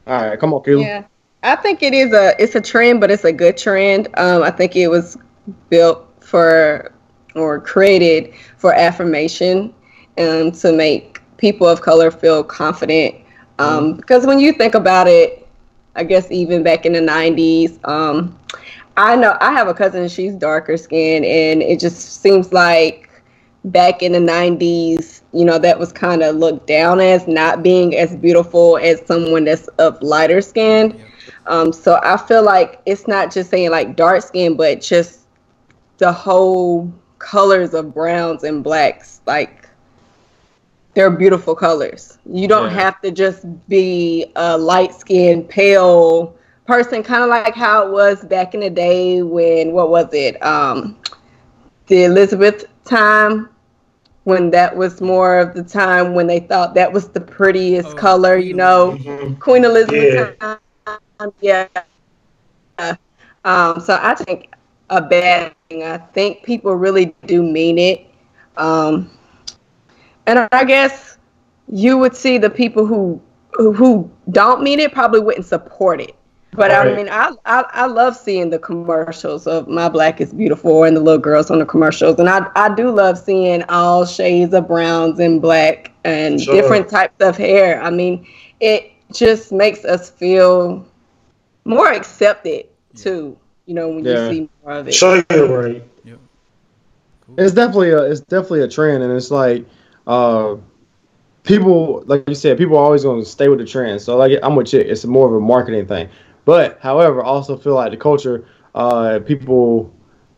[0.05, 0.81] All right, come on, Keela.
[0.81, 1.03] Yeah.
[1.43, 4.07] I think it is a it's a trend, but it's a good trend.
[4.17, 5.17] Um, I think it was
[5.69, 6.93] built for
[7.35, 9.73] or created for affirmation
[10.17, 13.15] and um, to make people of color feel confident.
[13.59, 13.97] Um, mm-hmm.
[13.97, 15.42] Because when you think about it,
[15.95, 18.37] I guess even back in the '90s, um,
[18.97, 20.07] I know I have a cousin.
[20.07, 23.09] She's darker skinned and it just seems like
[23.65, 27.95] back in the '90s, you know, that was kind of looked down as not being
[27.97, 30.95] as beautiful as someone that's of lighter skin.
[30.97, 31.05] Yeah
[31.47, 35.21] um, so I feel like it's not just saying like dark skin, but just
[35.97, 39.21] the whole colors of browns and blacks.
[39.25, 39.62] Like
[40.93, 42.17] they're beautiful colors.
[42.25, 42.81] You don't yeah.
[42.81, 46.35] have to just be a light skinned, pale
[46.65, 50.43] person, kind of like how it was back in the day when what was it?
[50.43, 50.97] Um,
[51.87, 53.49] the Elizabeth time
[54.23, 57.95] when that was more of the time when they thought that was the prettiest oh,
[57.95, 59.33] color, you know, mm-hmm.
[59.35, 60.57] Queen Elizabeth yeah.
[61.19, 61.67] Um, yeah.
[63.45, 64.53] Um, so I think
[64.89, 65.83] a bad thing.
[65.83, 68.07] I think people really do mean it.
[68.57, 69.11] Um,
[70.27, 71.17] and I guess
[71.67, 73.21] you would see the people who
[73.53, 76.15] who don't mean it probably wouldn't support it.
[76.55, 76.87] But right.
[76.87, 80.95] I mean, I, I I love seeing the commercials of My Black is Beautiful and
[80.95, 84.67] the little girls on the commercials, and I I do love seeing all shades of
[84.67, 86.53] browns and black and sure.
[86.53, 87.81] different types of hair.
[87.81, 88.27] I mean,
[88.59, 90.85] it just makes us feel
[91.65, 93.37] more accepted too.
[93.65, 94.29] You know, when yeah.
[94.29, 94.93] you see more of it.
[94.93, 95.83] Sure, right.
[96.03, 96.19] Yep.
[97.21, 97.35] Cool.
[97.39, 99.65] It's definitely a it's definitely a trend, and it's like
[100.07, 100.55] uh,
[101.43, 104.01] people like you said, people are always going to stay with the trend.
[104.01, 106.09] So like I'm with you, it's more of a marketing thing.
[106.45, 108.45] But however, I also feel like the culture,
[108.75, 109.93] uh, people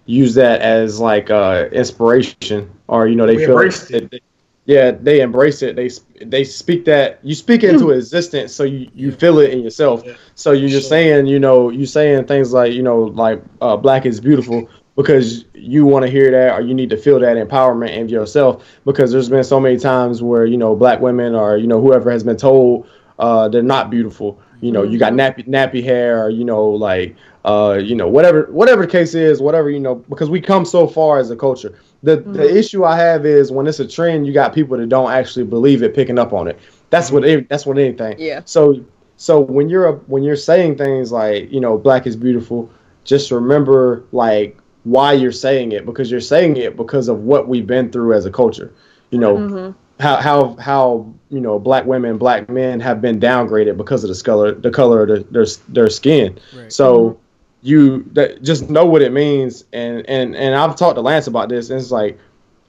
[0.05, 4.22] use that as like uh, inspiration, or you know they we feel like they,
[4.66, 5.76] yeah, they embrace it.
[5.76, 5.89] They
[6.24, 7.97] they speak that you speak into mm.
[7.97, 10.03] existence, so you, you feel it in yourself.
[10.05, 10.13] Yeah.
[10.36, 10.97] So you're just sure.
[10.97, 15.46] saying, you know, you saying things like, you know, like uh, black is beautiful because
[15.54, 18.66] you want to hear that or you need to feel that empowerment in yourself.
[18.86, 22.12] Because there's been so many times where you know black women or you know whoever
[22.12, 22.88] has been told
[23.20, 24.39] uh, they're not beautiful.
[24.62, 25.41] You know, you got mm-hmm.
[25.41, 29.41] nappy nappy hair, or you know, like uh, you know, whatever whatever the case is,
[29.41, 31.78] whatever you know, because we come so far as a culture.
[32.04, 32.34] The mm-hmm.
[32.34, 35.46] the issue I have is when it's a trend, you got people that don't actually
[35.46, 36.60] believe it, picking up on it.
[36.89, 38.16] That's what it, that's what anything.
[38.18, 38.41] Yeah.
[38.46, 38.84] So
[39.18, 42.70] so when you're a, when you're saying things like you know black is beautiful,
[43.04, 47.68] just remember like why you're saying it because you're saying it because of what we've
[47.68, 48.74] been through as a culture.
[49.12, 49.72] You know mm-hmm.
[50.02, 54.24] how how how you know black women, black men have been downgraded because of the
[54.24, 56.40] color the color of the, their their skin.
[56.56, 56.72] Right.
[56.72, 57.10] So.
[57.10, 57.20] Mm-hmm
[57.62, 61.50] you that just know what it means and and and I've talked to Lance about
[61.50, 62.20] this and it's like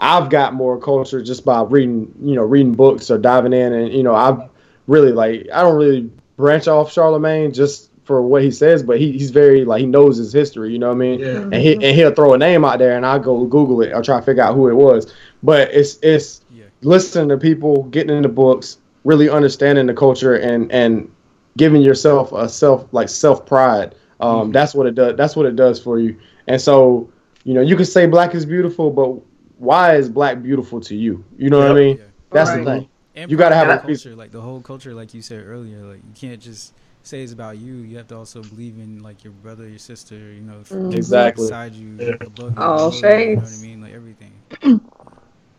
[0.00, 3.92] I've got more culture just by reading you know reading books or diving in and
[3.92, 4.48] you know I've
[4.86, 9.12] really like I don't really branch off Charlamagne just for what he says but he,
[9.12, 11.40] he's very like he knows his history you know what I mean yeah.
[11.40, 14.02] and he and he'll throw a name out there and I'll go Google it or
[14.02, 16.64] try to figure out who it was but it's it's yeah.
[16.82, 21.12] listening to people getting into books really understanding the culture and and
[21.56, 24.52] giving yourself a self like self pride um, mm-hmm.
[24.52, 25.16] That's what it does.
[25.16, 26.18] That's what it does for you.
[26.46, 27.10] And so,
[27.44, 29.20] you know, you can say black is beautiful, but
[29.58, 31.24] why is black beautiful to you?
[31.36, 31.68] You know yep.
[31.68, 31.96] what I mean?
[31.98, 32.04] Yeah.
[32.30, 32.64] That's right.
[32.64, 32.88] the thing.
[33.14, 35.78] And you got to have a culture, like the whole culture, like you said earlier.
[35.80, 36.74] Like you can't just
[37.06, 40.16] say it's about you, you have to also believe in like your brother, your sister,
[40.16, 40.92] you know, f- Mhm.
[40.92, 41.44] Exactly.
[41.44, 42.16] beside you, Yeah.
[42.24, 43.62] above you, All below you, you know what I shades.
[43.62, 44.32] mean, like everything.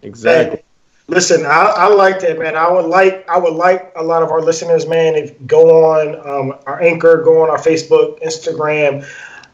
[0.04, 0.58] Exactly.
[0.58, 0.64] Hey,
[1.08, 2.56] listen, I, I like that, man.
[2.56, 6.16] I would like I would like a lot of our listeners, man, if go on
[6.28, 9.06] um, our anchor, go on our Facebook, Instagram,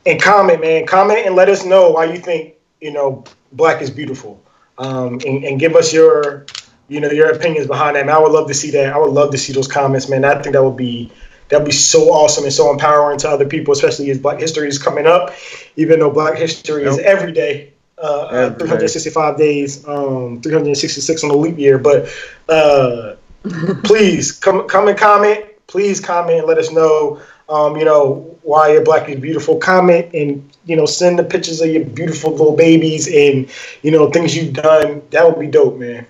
[0.05, 0.85] and comment, man.
[0.85, 3.23] Comment and let us know why you think you know
[3.53, 4.41] black is beautiful,
[4.77, 6.45] um, and, and give us your
[6.87, 8.05] you know your opinions behind that.
[8.05, 8.93] Man, I would love to see that.
[8.93, 10.25] I would love to see those comments, man.
[10.25, 11.11] I think that would be
[11.54, 14.68] that would be so awesome and so empowering to other people, especially as Black History
[14.68, 15.36] is coming up.
[15.76, 18.66] Even though Black History is every day, uh, Every uh, day.
[18.66, 21.78] 365 days, um, 366 on the leap year.
[21.78, 22.10] But
[22.49, 23.18] uh,
[23.84, 25.45] please come come and comment.
[25.68, 27.22] Please comment and let us know.
[27.47, 29.58] Um, you know why your black is beautiful.
[29.58, 33.47] Comment and you know send the pictures of your beautiful little babies and
[33.84, 35.04] you know things you've done.
[35.12, 36.08] That would be dope, man.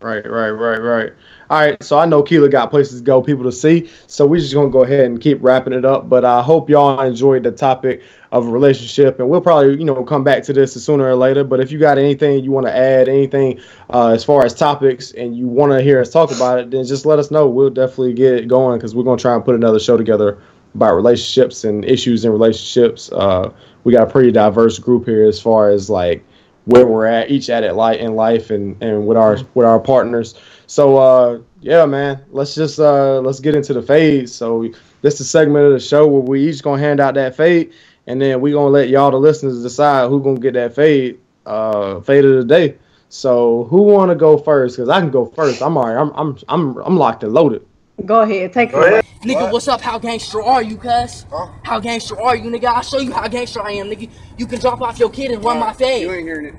[0.00, 1.12] Right, right, right, right.
[1.50, 3.88] All right, so I know Keela got places to go, people to see.
[4.06, 6.06] So we're just gonna go ahead and keep wrapping it up.
[6.06, 10.04] But I hope y'all enjoyed the topic of a relationship, and we'll probably you know
[10.04, 11.44] come back to this sooner or later.
[11.44, 15.12] But if you got anything you want to add, anything uh, as far as topics,
[15.12, 17.48] and you want to hear us talk about it, then just let us know.
[17.48, 20.38] We'll definitely get it going because we're gonna try and put another show together
[20.74, 23.10] about relationships and issues in relationships.
[23.10, 23.50] Uh,
[23.84, 26.22] we got a pretty diverse group here as far as like
[26.66, 29.80] where we're at, each at it light in life, and and with our with our
[29.80, 30.34] partners.
[30.68, 34.28] So uh, yeah, man, let's just uh, let's get into the fade.
[34.28, 37.34] So this is a segment of the show where we each gonna hand out that
[37.34, 37.72] fade,
[38.06, 42.00] and then we gonna let y'all the listeners decide who gonna get that fade uh,
[42.02, 42.76] fade of the day.
[43.08, 44.76] So who want to go first?
[44.76, 45.62] Cause I can go first.
[45.62, 45.96] I'm alright.
[45.96, 47.66] I'm I'm I'm I'm locked and loaded.
[48.04, 48.88] Go ahead, take Go it.
[48.88, 49.04] ahead.
[49.22, 49.80] Nigga, what's up?
[49.80, 51.24] How gangster are you, cuz?
[51.62, 52.66] How gangster are you, nigga?
[52.66, 54.10] I'll show you how gangster I am, nigga.
[54.36, 56.02] You can drop off your kid and run my fade.
[56.02, 56.54] You ain't hearing it.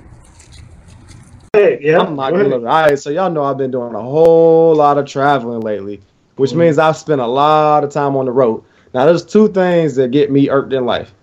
[1.53, 2.61] Hey, yeah, I'm locked go and ahead.
[2.61, 2.67] loaded.
[2.67, 2.99] All right.
[2.99, 6.01] So y'all know I've been doing a whole lot of traveling lately,
[6.35, 8.63] which means I've spent a lot of time on the road.
[8.93, 11.13] Now there's two things that get me irked in life: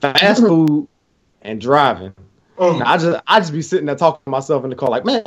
[0.00, 0.88] fast food
[1.42, 2.14] and driving.
[2.58, 2.80] Mm.
[2.80, 5.04] Now, I just I just be sitting there talking to myself in the car, like,
[5.04, 5.22] man,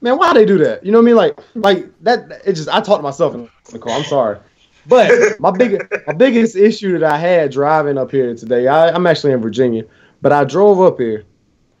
[0.00, 0.84] man, why they do that?
[0.84, 1.16] You know what I mean?
[1.16, 2.42] Like, like that.
[2.44, 3.96] It just I talk to myself in the car.
[3.96, 4.38] I'm sorry,
[4.86, 8.66] but my big my biggest issue that I had driving up here today.
[8.66, 9.84] I, I'm actually in Virginia,
[10.22, 11.24] but I drove up here,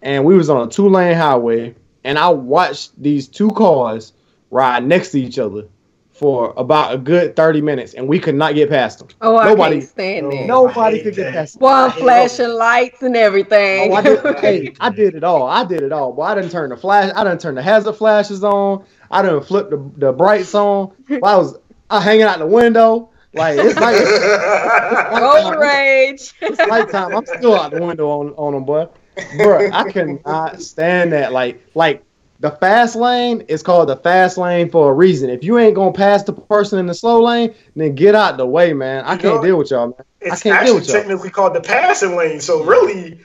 [0.02, 1.74] and we was on a two lane highway,
[2.06, 4.12] and I watched these two cars
[4.50, 5.64] ride next to each other
[6.12, 9.08] for about a good 30 minutes, and we could not get past them.
[9.20, 10.46] Oh, I Nobody- can't stand that.
[10.46, 11.60] Nobody hate could get past them.
[11.62, 13.92] One flashing lights and everything.
[13.92, 15.46] Oh, I did, hey, I did it all.
[15.46, 16.12] I did it all.
[16.12, 17.12] But I didn't turn the flash.
[17.14, 18.86] I didn't turn the hazard flashes on.
[19.10, 20.92] I didn't flip the, the brights on.
[21.08, 21.58] Boy, I was
[21.90, 23.10] I hanging out the window.
[23.34, 24.00] Like it's night.
[25.20, 26.32] Road rage.
[26.40, 27.14] It's nighttime.
[27.14, 28.88] I'm still out the window on on them, boy.
[29.36, 31.32] Bro, I cannot stand that.
[31.32, 32.02] Like like
[32.40, 35.30] the fast lane is called the fast lane for a reason.
[35.30, 38.46] If you ain't gonna pass the person in the slow lane, then get out the
[38.46, 39.04] way, man.
[39.04, 39.94] I You can't know, deal with y'all, man.
[40.00, 40.04] I
[40.34, 40.96] It's can't deal actually with y'all.
[40.96, 42.40] technically called the passing lane.
[42.40, 43.18] So really,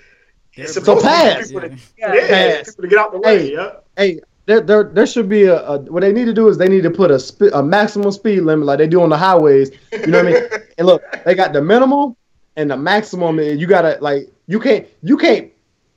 [0.55, 1.47] it's So supposed pass.
[1.49, 2.13] to be people to, Yeah.
[2.13, 2.69] yeah, Pass.
[2.69, 3.47] people to get out the way.
[3.47, 3.53] Hey.
[3.53, 3.71] Yeah.
[3.97, 6.67] hey, there, there, there should be a, a what they need to do is they
[6.69, 9.71] need to put a sp- a maximum speed limit like they do on the highways.
[9.91, 10.49] You know what I mean?
[10.77, 12.15] And look, they got the minimum
[12.55, 13.37] and the maximum.
[13.39, 15.50] And you gotta like you can't you can't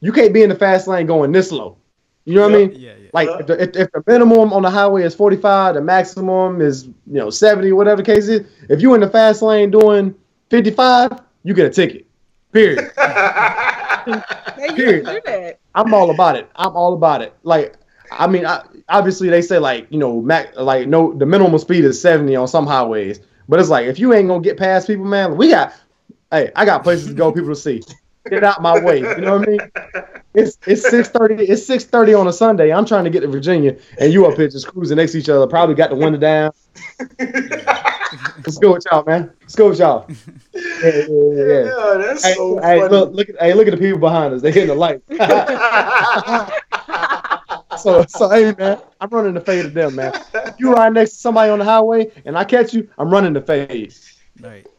[0.04, 1.78] you can't be in the fast lane going this slow.
[2.26, 2.72] You know what I mean?
[2.74, 3.08] Yeah, yeah.
[3.14, 3.38] Like Yeah.
[3.38, 6.94] if, the, if, if the minimum on the highway is 45, the maximum is you
[7.06, 8.46] know 70, whatever the case is.
[8.68, 10.14] If you in the fast lane doing
[10.50, 12.06] 55, you get a ticket.
[12.52, 12.92] Period.
[14.76, 15.06] Period.
[15.06, 15.58] do that.
[15.74, 16.50] I'm all about it.
[16.56, 17.34] I'm all about it.
[17.42, 17.76] Like,
[18.12, 21.82] I mean, I, obviously they say like you know, mac, like no, the minimum speed
[21.86, 25.06] is 70 on some highways, but it's like if you ain't gonna get past people,
[25.06, 25.72] man, we got,
[26.30, 27.82] hey, I got places to go, people to see.
[28.30, 29.00] Get out my way.
[29.00, 29.60] You know what I mean?
[30.34, 31.48] It's it's 6:30.
[31.48, 32.72] It's 6:30 on a Sunday.
[32.72, 35.28] I'm trying to get to Virginia, and you up here just cruising next to each
[35.28, 35.46] other.
[35.46, 36.52] Probably got the window down.
[37.18, 39.30] Let's go with y'all, man.
[39.40, 40.06] Let's go with y'all.
[40.54, 41.04] Yeah, yeah, yeah.
[41.08, 41.64] yeah.
[41.64, 42.90] Yeah, that's Hey, so hey, funny.
[42.90, 44.42] look, look at, hey, look at the people behind us.
[44.42, 45.02] They're hitting the light.
[47.78, 50.12] so, so, hey, man, I'm running the fade of them, man.
[50.34, 53.32] If you ride next to somebody on the highway and I catch you, I'm running
[53.32, 53.94] the fade.
[54.40, 54.66] Right.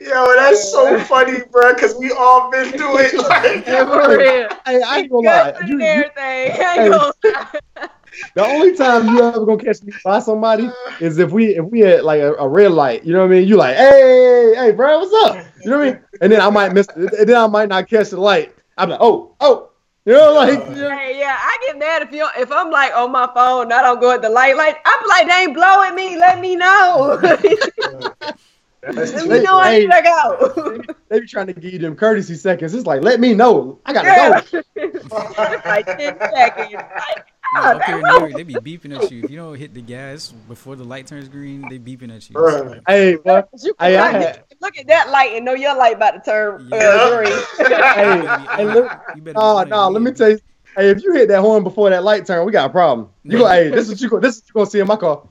[0.00, 1.74] Yo, that's so funny, bro.
[1.74, 3.14] Because we all been through it.
[3.14, 4.48] Like, Yeah, for real.
[4.64, 5.54] Hey, I ain't gonna lie.
[5.66, 6.64] You, you, everything.
[6.64, 7.88] I gonna lie.
[8.34, 10.72] the only time you ever gonna catch me by somebody uh.
[11.00, 13.04] is if we if we had like a, a red light.
[13.04, 13.48] You know what I mean?
[13.48, 15.44] You like, hey, hey, bro, what's up?
[15.62, 16.00] You know what I mean?
[16.22, 18.54] And then I might miss, and then I might not catch the light.
[18.78, 19.70] I'm like, oh, oh,
[20.06, 20.70] you know, like, uh.
[20.70, 23.64] you know, Hey, yeah, I get mad if you if I'm like on my phone
[23.64, 24.56] and I don't go at the light.
[24.56, 26.16] Like I'm like, they ain't blowing me.
[26.16, 27.20] Let me know.
[28.82, 29.80] that's Let me know I Hey.
[29.86, 30.94] need to go.
[31.08, 32.74] they be trying to give you them courtesy seconds.
[32.74, 33.78] It's like, let me know.
[33.84, 34.60] I gotta go.
[34.76, 35.60] Yeah.
[35.66, 36.72] like 10 seconds.
[36.74, 39.22] Like, No, up here in New York, they be beeping at you.
[39.24, 42.36] If you don't hit the gas before the light turns green, they beeping at you.
[42.36, 42.80] Bruh.
[42.86, 43.42] Hey, boy.
[43.62, 46.72] You Hey, I had- look at that light and know your light about to turn
[46.72, 47.32] uh, green.
[47.68, 48.90] Hey, hey, look.
[49.16, 50.16] You better Oh like no, let me me.
[50.16, 50.38] tell you.
[50.76, 53.08] Hey, if you hit that horn before that light turn, we got a problem.
[53.24, 54.20] You go, hey, this is what you go.
[54.20, 55.22] This is what you gonna see in my car.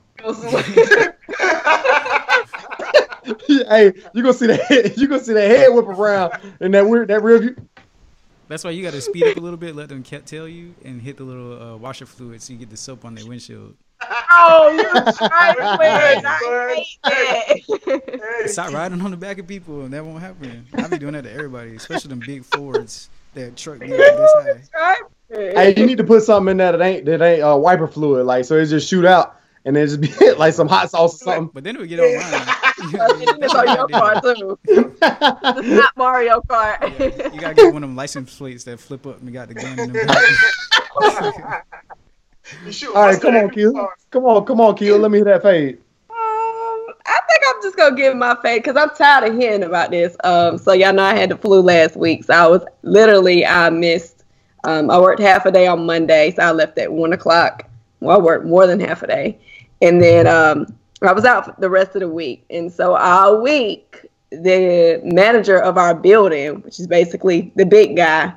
[3.70, 4.94] Hey, you gonna see that?
[4.96, 7.56] You gonna see that head whip around in that weird that rear view.
[8.48, 10.74] That's why you got to speed up a little bit, let them ca- tell you,
[10.84, 13.76] and hit the little uh, washer fluid so you get the soap on their windshield.
[14.02, 14.82] oh, you
[15.28, 16.26] trifling.
[16.26, 16.84] I
[17.54, 18.50] hate that.
[18.50, 20.66] Stop riding on the back of people, and that won't happen.
[20.74, 24.96] I be doing that to everybody, especially them big Fords that truck be this high.
[25.28, 28.26] Hey, you need to put something in there that ain't that ain't uh, wiper fluid,
[28.26, 31.24] like so it just shoot out and then just be like some hot sauce or
[31.24, 31.50] something.
[31.52, 32.56] But then it would get online.
[33.42, 34.58] It's on your car too.
[35.02, 36.80] It's not Mario Kart.
[36.98, 39.54] Yeah, you gotta get one of them license plates that flip up and got the
[39.54, 40.08] gun in them.
[42.64, 43.72] you shoot All right, Mustang come on, Q.
[43.72, 44.06] cars.
[44.10, 44.96] Come on, come on, Q.
[44.98, 45.78] Let me hear that fade.
[46.10, 49.90] Um, I think I'm just gonna give my fade because I'm tired of hearing about
[49.90, 50.16] this.
[50.24, 53.70] Um, so y'all know I had the flu last week, so I was literally I
[53.70, 54.24] missed.
[54.64, 57.66] Um, I worked half a day on Monday, so I left at one o'clock.
[58.00, 59.38] Well, I worked more than half a day,
[59.80, 60.66] and then um,
[61.08, 62.44] I was out the rest of the week.
[62.50, 68.32] And so all week, the manager of our building, which is basically the big guy,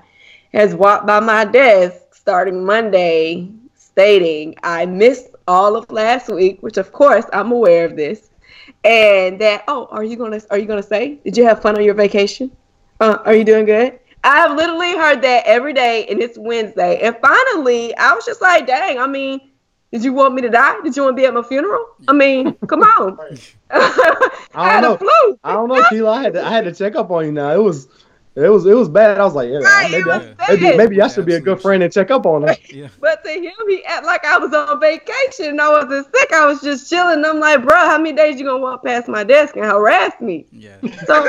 [0.53, 6.77] has walked by my desk starting Monday, stating I missed all of last week, which
[6.77, 8.29] of course I'm aware of this,
[8.83, 11.83] and that oh, are you gonna are you gonna say did you have fun on
[11.83, 12.51] your vacation?
[12.99, 13.99] Uh, are you doing good?
[14.23, 16.99] I have literally heard that every day, and it's Wednesday.
[17.01, 19.41] And finally, I was just like, dang, I mean,
[19.93, 20.81] did you want me to die?
[20.83, 21.85] Did you want to be at my funeral?
[22.07, 23.19] I mean, come on.
[23.69, 24.95] I, had know.
[24.95, 25.39] a flu.
[25.43, 26.11] I don't know, Keela.
[26.13, 27.51] I had to, I had to check up on you now.
[27.51, 27.87] It was
[28.35, 29.19] it was it was bad.
[29.19, 31.61] I was like, yeah, Right, maybe it I, maybe maybe I should be a good
[31.61, 32.55] friend and check up on him.
[32.71, 32.87] Yeah.
[32.99, 36.33] But to him, he act like I was on vacation and I wasn't sick.
[36.33, 37.23] I was just chilling.
[37.23, 40.47] I'm like, bro, how many days you gonna walk past my desk and harass me?
[40.51, 40.77] Yeah.
[41.05, 41.23] So,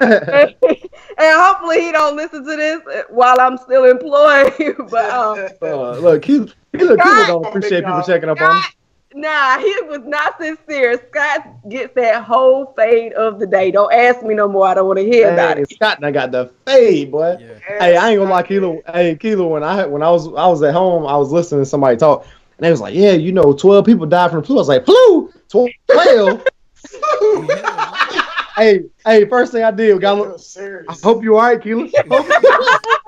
[0.00, 0.54] and
[1.18, 4.52] hopefully he don't listen to this while I'm still employed.
[4.90, 6.26] but um, Uh, look,
[6.76, 8.62] Keela, Keela, Keela don't appreciate people checking up on him.
[9.12, 10.94] Nah, he was not sincere.
[11.10, 13.72] Scott gets that whole fade of the day.
[13.72, 14.68] Don't ask me no more.
[14.68, 15.68] I don't want to hear about it.
[15.72, 17.36] Scott, I got the fade, boy.
[17.40, 17.58] Yeah.
[17.80, 18.78] Hey, I ain't gonna lie, Keela.
[18.92, 21.66] Hey, Keela, when I when I was I was at home, I was listening to
[21.66, 22.24] somebody talk,
[22.56, 24.84] and they was like, "Yeah, you know, twelve people died from flu." I was like,
[24.84, 25.32] "Flu?
[25.48, 26.46] Twelve?
[28.56, 30.40] hey, hey, first thing I did, got Yo, look.
[30.88, 31.88] I hope you're all right, Keela.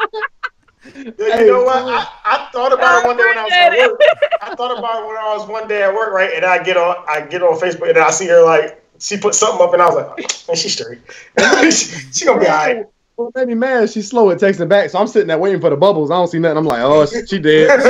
[0.95, 1.77] Hope- you know what?
[1.77, 4.01] I, I thought about it one day when I was at work.
[4.43, 6.31] I thought about it when I was one day at work, right?
[6.35, 9.35] And I get on, I get on Facebook, and I see her like she put
[9.35, 10.17] something up, and I was like, oh,
[10.49, 11.01] "Man, she's straight.
[11.73, 12.87] she, she gonna be all right."
[13.17, 13.91] What made me mad?
[13.91, 16.11] She's slow at texting back, so I'm sitting there waiting for the bubbles.
[16.11, 16.57] I don't see nothing.
[16.59, 17.81] I'm like, oh, she, she dead.
[17.83, 17.89] She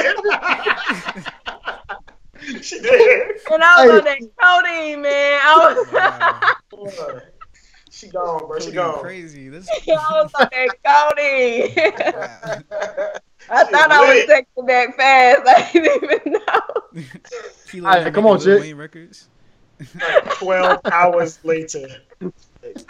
[2.64, 3.38] she did.
[3.52, 3.98] And I was Hey.
[3.98, 5.40] on that codeine, man.
[5.42, 5.88] I was,
[7.00, 7.20] Wow.
[7.98, 8.60] She gone, bro.
[8.60, 9.00] She Cody, gone.
[9.00, 9.50] Crazy.
[9.50, 11.76] That's I was on that codeine.
[12.14, 12.64] wow.
[13.50, 14.30] I thought I was lit.
[14.30, 15.42] texting back fast.
[15.48, 16.62] I didn't even know.
[17.66, 18.60] Kilo Alright, making come on, Lil chick.
[18.60, 19.28] Wayne records.
[20.02, 21.88] Like Twelve hours later.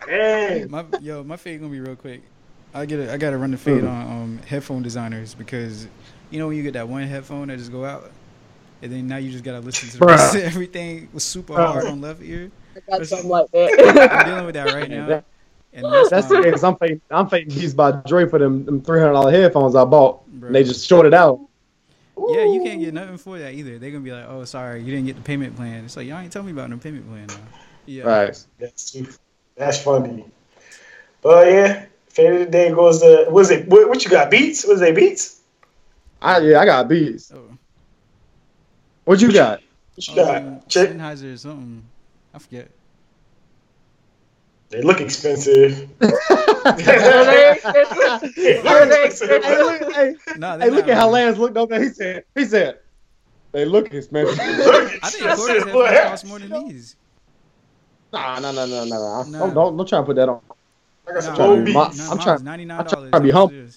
[0.05, 0.70] Dang.
[0.70, 2.22] My yo, my fade gonna be real quick.
[2.74, 3.10] I get it.
[3.10, 3.89] I gotta run the fade Mm.
[3.89, 5.88] on um, headphone designers because
[6.30, 8.12] you know when you get that one headphone that just go out,
[8.82, 10.10] and then now you just gotta listen to the Bruh.
[10.10, 11.72] rest of everything was super Bruh.
[11.72, 12.51] hard on left ear.
[12.78, 15.23] I got something like I'm dealing with that right now, That-
[15.73, 18.65] and that's, That's my- okay, because I'm fading, I'm fading Beats by Dre for them,
[18.65, 20.23] them $300 headphones I bought.
[20.39, 20.47] Bruh.
[20.47, 21.39] And they just shorted out.
[22.30, 23.78] Yeah, you can't get nothing for that either.
[23.78, 26.17] They're gonna be like, "Oh, sorry, you didn't get the payment plan." It's like y'all
[26.19, 27.28] ain't tell me about no payment plan.
[27.28, 27.36] Now.
[27.86, 28.45] Yeah, Right.
[28.59, 28.97] That's
[29.55, 30.25] that's funny.
[31.21, 34.32] But yeah, fate of the day goes to was it what, what you got?
[34.32, 34.65] Beats?
[34.65, 35.41] Was it beats?
[36.21, 37.32] I, yeah, I got Beats.
[37.34, 37.55] Oh,
[39.05, 39.61] What you got?
[39.95, 40.41] What you got?
[40.41, 40.89] um, Check.
[40.89, 41.84] Sennheiser or something.
[42.38, 42.69] I forget.
[44.69, 45.89] They look expensive.
[46.01, 46.07] Are
[47.25, 48.35] they expensive?
[48.35, 49.43] They Are look they expensive.
[49.43, 51.81] hey, look, hey, No, hey, look at how Lance looked over there.
[51.83, 52.77] He said, he said,
[53.53, 54.38] they look expensive.
[54.38, 56.95] Look I think I Cortez said, cost more than these.
[58.13, 59.23] nah, nah, nah, nah, nah, nah.
[59.23, 59.39] Nah.
[59.39, 60.41] Don't, don't, don't try to put that on.
[61.07, 61.65] I got some Nah, old man.
[61.65, 61.75] beats.
[61.75, 62.79] My- nah, I'm mine trying- was $99.
[62.79, 63.67] I'm trying to be humble.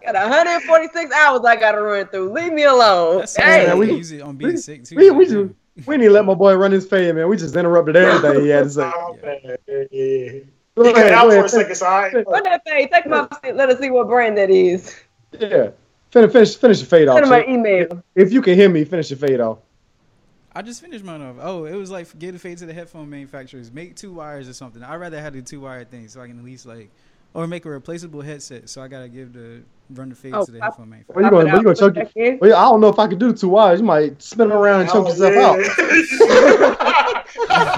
[0.03, 2.33] Got 146 hours I gotta run through.
[2.33, 3.19] Leave me alone.
[3.19, 4.95] That's hey, man, we- use it on being sick too.
[4.95, 5.53] We we just
[5.85, 7.27] we need to let my boy run his fade, man.
[7.27, 8.91] We just interrupted everything he had to say.
[8.93, 9.57] Oh, man.
[9.67, 10.39] Yeah, yeah.
[10.79, 12.87] Go He cut ahead, out go for a second, so I ain't- run that thing.
[12.87, 13.53] Take my seat.
[13.55, 14.95] Let us see what brand that is.
[15.37, 15.71] Yeah,
[16.11, 17.15] finish finish finish your fade off.
[17.15, 17.49] Send him my chick.
[17.49, 18.03] email.
[18.15, 19.57] If you can hear me, finish the fade off.
[20.55, 21.35] I just finished mine off.
[21.41, 23.71] Oh, it was like get a fade to the headphone manufacturers.
[23.73, 24.81] Make two wires or something.
[24.81, 26.89] I'd rather have the two wire thing so I can at least like,
[27.33, 28.69] or make a replaceable headset.
[28.69, 29.61] So I gotta give the
[29.93, 31.15] run the fade Oh, to the pop- headphone manufacturer.
[31.15, 31.45] Where you going?
[31.47, 32.07] Where you gonna choke Put it?
[32.07, 32.39] it back in.
[32.41, 33.79] Well, I don't know if I could do two wires.
[33.81, 35.59] You might spin around and choke Oh, yourself out.
[35.59, 37.15] yeah.
[37.49, 37.75] Hey,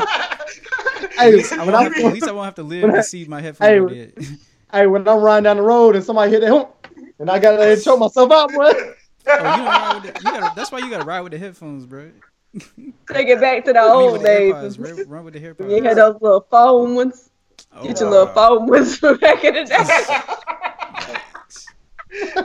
[1.22, 3.04] I when I, have to- at least I won't have to live when I- to
[3.04, 4.14] see my headphones hey, are dead.
[4.72, 6.88] hey, when I'm riding down the road and somebody hit that hump,
[7.20, 8.72] and I gotta choke myself out, boy.
[9.28, 11.86] Oh, you don't ride with the, gotta, that's why you gotta ride with the headphones,
[11.86, 12.10] bro.
[12.60, 14.52] Take it back to the old days.
[14.52, 15.70] AirPods, run, run with the AirPods.
[15.70, 17.30] You had those little foam ones.
[17.72, 19.78] Oh, Get your little foam ones from back in the day.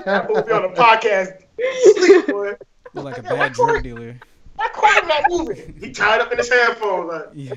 [0.05, 1.43] That movie on the podcast.
[1.95, 2.53] Sleep, boy.
[2.95, 4.21] Look like a bad drug dealer.
[4.59, 5.75] That quiet not moving.
[5.81, 7.13] He tied up in his headphones.
[7.13, 7.53] Like, Yeah.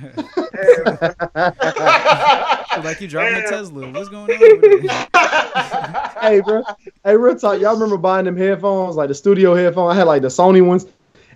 [2.83, 3.89] like you driving a Tesla.
[3.91, 5.07] What's going on over there?
[6.21, 6.63] hey, bro.
[7.03, 7.59] Hey, real talk.
[7.59, 9.93] Y'all remember buying them headphones, like the studio headphones?
[9.93, 10.85] I had like the Sony ones,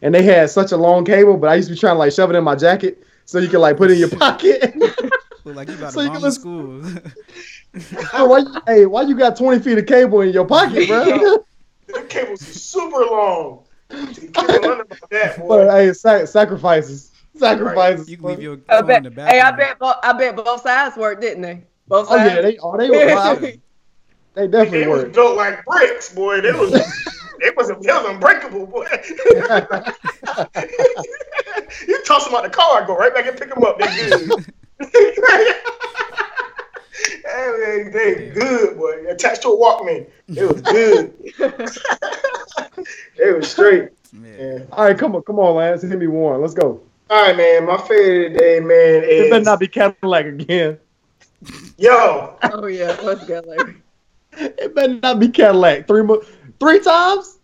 [0.01, 2.11] and they had such a long cable, but I used to be trying to like
[2.13, 4.75] shove it in my jacket so you can like put it in your pocket.
[5.45, 6.81] Look like you about So to you bomb can school.
[7.73, 11.43] hey, why, you- hey, why you got 20 feet of cable in your pocket, bro?
[11.87, 13.62] the cables are super long.
[13.93, 14.97] Keep it under my
[15.47, 17.11] but hey, sac- sacrifices.
[17.35, 18.09] Sacrifices.
[18.09, 19.41] you can leave your I phone in the bathroom.
[19.41, 21.63] hey, I bet, bo- I bet both sides worked, didn't they?
[21.87, 22.31] Both sides.
[22.31, 22.41] Oh, yeah.
[22.41, 23.41] They, oh, they were wild.
[24.35, 25.09] They definitely They was were.
[25.09, 26.41] built like bricks, boy.
[26.41, 26.73] They was,
[27.39, 28.87] it was, it was unbreakable, boy.
[31.87, 33.79] you toss them out the car, go right back and pick them up.
[33.79, 34.31] They good.
[37.25, 39.05] hey, man, they good, boy.
[39.09, 40.07] Attached to a Walkman.
[40.29, 41.13] It was good.
[43.17, 43.89] It was straight.
[44.21, 44.59] Yeah.
[44.71, 45.81] All right, come on, come on, Lance.
[45.81, 46.41] Hit me one.
[46.41, 46.81] Let's go.
[47.09, 47.65] All right, man.
[47.65, 50.79] My favorite today, man, It better not be Cadillac again.
[51.77, 52.37] yo.
[52.43, 53.75] Oh yeah, let's go, Larry.
[54.35, 55.87] It better not be Cadillac.
[55.87, 56.23] Three mo-
[56.59, 57.37] three times?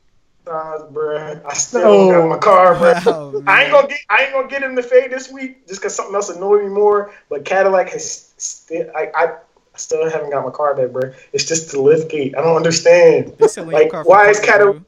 [0.45, 1.45] Times, bruh.
[1.45, 2.09] I still oh.
[2.09, 3.05] don't got my car, bruh.
[3.05, 5.81] Wow, I ain't gonna get I ain't gonna get in the fade this week just
[5.81, 7.11] cause something else annoyed me more.
[7.29, 9.35] But Cadillac has still I, I
[9.75, 11.11] still haven't got my car back, bro.
[11.33, 12.35] It's just the lift gate.
[12.37, 13.35] I don't understand.
[13.37, 14.81] They selling your Like, why is Cadillac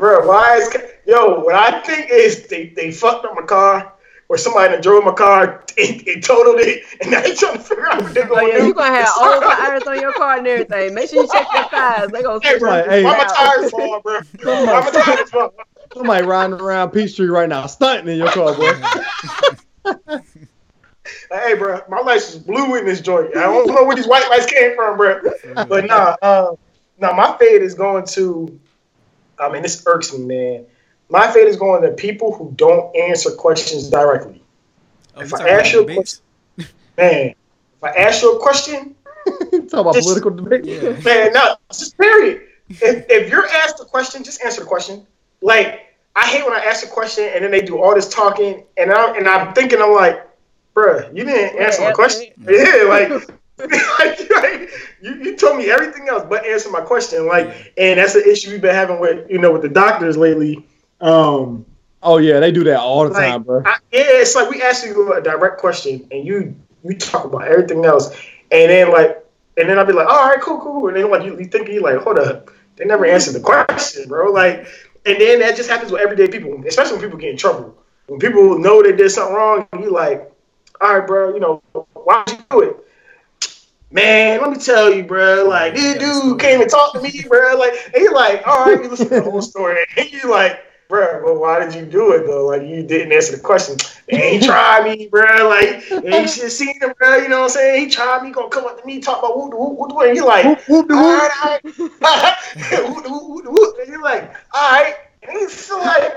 [0.00, 0.20] bro.
[0.20, 3.94] Bro, why is Ca- yo, what I think is they, they fucked up my car
[4.28, 7.60] or somebody that drove my car and, and totaled it and now they trying to
[7.60, 8.66] figure out what they're Oh gonna yeah, do.
[8.66, 10.94] you gonna have old tires on your car and everything.
[10.94, 12.10] Make sure you check your tires.
[12.12, 13.04] They gonna Hey, switch bro, Right, them hey.
[13.04, 13.34] why my out.
[13.34, 14.18] tires fall, bro?
[14.44, 15.52] Why my tires fall?
[15.94, 18.74] Somebody riding around Peachtree right now, stunting in your car, boy.
[21.30, 23.36] Hey, bro, my lights is blue in this joint.
[23.36, 25.20] I don't know where these white lights came from, bro.
[25.68, 26.54] But nah, uh,
[26.98, 28.58] nah, my fade is going to.
[29.40, 30.66] I mean, this irks me, man.
[31.08, 34.42] My fate is going to people who don't answer questions directly.
[35.16, 36.22] Oh, If I ask you a question,
[36.96, 38.96] Man, if I ask you a question,
[39.70, 40.64] Talk about Just- political debate.
[40.64, 40.98] Yeah.
[41.04, 42.42] man, no, just period.
[42.68, 45.06] If, if you're asked a question, just answer the question.
[45.40, 48.64] Like, I hate when I ask a question and then they do all this talking,
[48.76, 50.26] and I'm and I'm thinking, I'm like,
[50.74, 52.32] bruh, you didn't answer my question.
[52.48, 57.26] Yeah, like, like, you, you told me everything else but answer my question.
[57.26, 60.66] Like, and that's the issue we've been having with you know with the doctors lately.
[61.00, 61.64] Um,
[62.02, 63.62] Oh yeah, they do that all the like, time, bro.
[63.64, 66.54] I, yeah, it's like we ask you a direct question and you
[66.84, 68.14] you talk about everything else,
[68.52, 69.24] and then like,
[69.56, 71.68] and then I'll be like, all right, cool, cool, and then like you, you think
[71.68, 74.30] you like, hold up, they never answered the question, bro.
[74.30, 74.68] Like,
[75.04, 77.76] and then that just happens with everyday people, especially when people get in trouble.
[78.06, 80.30] When people know they did something wrong, you like,
[80.80, 81.62] all right, bro, you know,
[81.94, 82.76] why would you do it?
[83.90, 85.46] Man, let me tell you, bro.
[85.48, 87.56] Like this dude came and talked to me, bro.
[87.56, 90.62] Like, and you're like, all right, you listen to the whole story, and you like,
[90.88, 92.46] bro, well, why did you do it though?
[92.46, 93.76] Like, you didn't answer the question.
[94.10, 95.48] And he tried me, bro.
[95.48, 97.16] Like, you should have seen him, bro.
[97.16, 97.84] You know what I'm saying?
[97.84, 100.16] He tried me, gonna come up to me, talk about whoop, whoop, whoop, whoop, and
[100.16, 102.34] you're like, Whoop, whoop, all right, all right.
[102.94, 103.76] Whoop, whoop, whoop, whoop.
[103.80, 104.96] and you're like, all right.
[105.22, 106.14] And he's still like,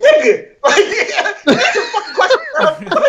[0.00, 3.04] nigga, like, yeah, that's a fucking question, bro.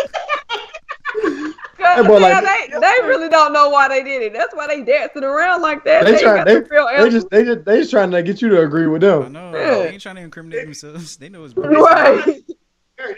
[1.94, 4.32] Cause, Hey, boy, yeah, like- they, they really don't know why they did it.
[4.32, 6.04] That's why they dancing around like that.
[6.04, 7.10] They They, try- they- the real They answer.
[7.10, 9.32] just they just they just trying to get you to agree with I them.
[9.32, 9.52] know.
[9.54, 9.70] Yeah.
[9.78, 11.16] They ain't trying to incriminate themselves.
[11.16, 11.72] They know it's bullshit.
[11.72, 12.44] right.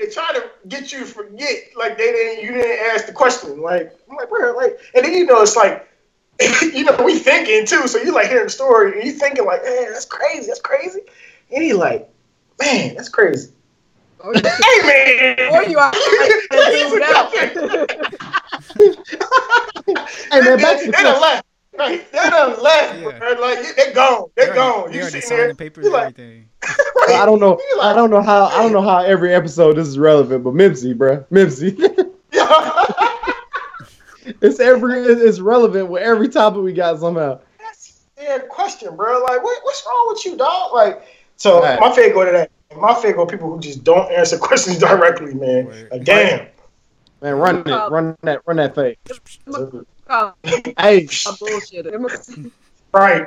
[0.00, 3.60] They try to get you to forget, like they didn't, you didn't ask the question.
[3.62, 5.88] Like I'm like, bro, like, and then you know it's like,
[6.62, 7.86] you know, we thinking too.
[7.88, 11.00] So you like hearing the story and you thinking like, man, that's crazy, that's crazy.
[11.54, 12.08] And he like,
[12.60, 13.52] man, that's crazy.
[14.20, 15.92] Or you, Hey man, or you are
[20.32, 21.44] Hey man, back to they the done left.
[21.78, 22.98] Right, they done left.
[23.00, 23.18] Yeah.
[23.18, 23.32] bro.
[23.40, 24.90] Like they gone, they They gone.
[24.90, 26.48] they You already sitting signed there, the papers you and like, everything.
[27.08, 27.58] I don't know.
[27.58, 28.46] You I don't know how.
[28.46, 31.76] I don't know how every episode this is relevant, but Mimsy, bruh, Mimsy.
[34.42, 35.00] it's every.
[35.04, 37.40] It's relevant with every topic we got somehow.
[37.58, 39.20] That's a question, bro.
[39.22, 40.74] Like, what, what's wrong with you, dog?
[40.74, 41.02] Like,
[41.36, 41.78] so Right.
[41.80, 42.50] my favorite go to that.
[42.76, 45.66] My favorite go people who just don't answer questions directly, man.
[45.66, 45.88] Word.
[45.90, 46.48] Like, damn.
[47.22, 48.94] Man, run it, run that, run that thing.
[50.78, 52.50] Hey, a.
[52.94, 53.26] Right.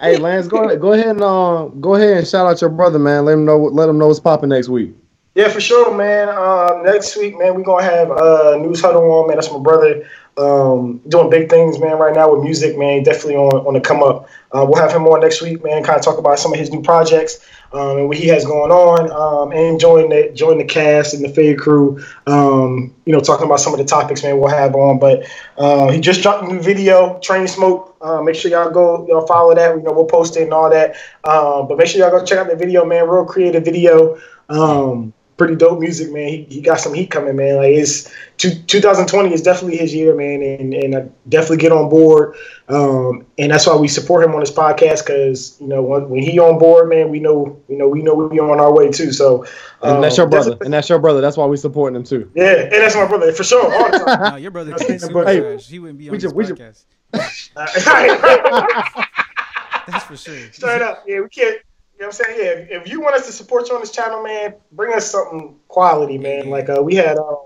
[0.00, 2.98] hey, Lance, go ahead, go ahead and uh, go ahead and shout out your brother,
[2.98, 3.24] man.
[3.24, 3.58] Let him know.
[3.58, 4.94] Let him know what's popping next week.
[5.34, 6.28] Yeah, for sure, man.
[6.28, 9.36] Um, next week, man, we're gonna have uh, Newz Huddle on, man.
[9.36, 10.06] That's my brother.
[10.36, 13.04] Um, doing big things, man, right now with music, man.
[13.04, 14.28] Definitely on on the come up.
[14.52, 15.82] Uh, we'll have him on next week, man.
[15.84, 17.38] Kind of talk about some of his new projects
[17.72, 21.24] um, and what he has going on, um, and join the join the cast and
[21.24, 22.04] the Fade crew.
[22.26, 24.38] Um, you know, talking about some of the topics, man.
[24.38, 25.24] We'll have on, but
[25.56, 27.96] uh, he just dropped a new video, Train Smoke.
[28.00, 29.76] Uh, make sure y'all go, y'all follow that.
[29.76, 30.96] You know, we'll post it and all that.
[31.24, 33.08] Uh, but make sure y'all go check out the video, man.
[33.08, 34.18] Real creative video.
[34.48, 36.28] Um, pretty dope music, man.
[36.28, 37.56] He, he got some heat coming, man.
[37.56, 41.88] Like it's two, 2020 is definitely his year, man, and and I definitely get on
[41.88, 42.34] board.
[42.68, 46.22] Um, and that's why we support him on this podcast because you know when, when
[46.22, 48.90] he on board, man, we know you know we know we be on our way
[48.90, 49.12] too.
[49.12, 49.44] So
[49.82, 50.50] And um, that's your brother.
[50.50, 51.20] definitely- And that's your brother.
[51.20, 52.30] That's why we supporting him too.
[52.34, 53.64] Yeah, and that's my brother for sure.
[53.74, 54.20] All the time.
[54.34, 55.56] No, your brother Hey, is super hey.
[55.58, 56.84] He wouldn't be on we this ju- we ju- podcast.
[57.56, 57.66] Uh,
[59.86, 60.50] That's for sure.
[60.52, 61.58] Straight up, yeah, we can't.
[61.96, 62.38] You know what I'm saying?
[62.38, 65.10] Yeah, if, if you want us to support you on this channel, man, bring us
[65.10, 66.50] something quality, man.
[66.50, 67.36] Like uh, we had, um,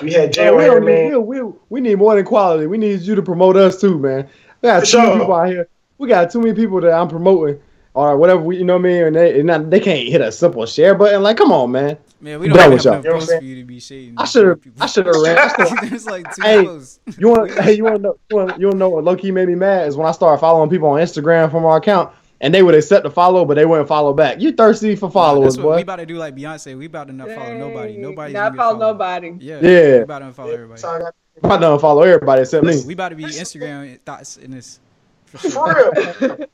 [0.00, 1.26] we had Jay Man, on we, don't need, man.
[1.26, 2.66] we, we, we need more than quality.
[2.66, 4.28] We need you to promote us too, man.
[4.60, 5.68] We got For too many people out here.
[5.98, 7.60] We got too many people that I'm promoting
[7.94, 8.42] or whatever.
[8.42, 9.02] We, you know what I mean?
[9.04, 11.22] And they, and not, they can't hit a simple share button.
[11.22, 11.98] Like, come on, man.
[12.20, 12.94] Man, we don't done have y'all.
[12.94, 14.14] enough You know what posts for you to be shading.
[14.16, 14.60] I should have.
[14.80, 15.38] I should have ran.
[15.38, 17.00] I There's like two Hey, posts.
[17.18, 17.50] You want?
[17.58, 18.16] hey, you want to know?
[18.30, 20.38] You want, you wanna know what low key made me mad is when I started
[20.40, 23.64] following people on Instagram from our account, and they would accept the follow, but they
[23.64, 24.40] wouldn't follow back.
[24.40, 26.76] You thirsty for followers, That's what we about to do like Beyonce.
[26.76, 27.96] We about to not follow nobody.
[27.96, 28.32] Nobody.
[28.34, 29.36] Not follow nobody.
[29.40, 29.60] Yeah.
[29.62, 29.96] Yeah.
[29.98, 30.80] We about to follow everybody.
[30.80, 31.14] So I got-
[31.44, 32.82] I don't follow everybody except me.
[32.86, 34.80] We about to be Instagram thoughts in this.
[35.26, 36.46] For For real.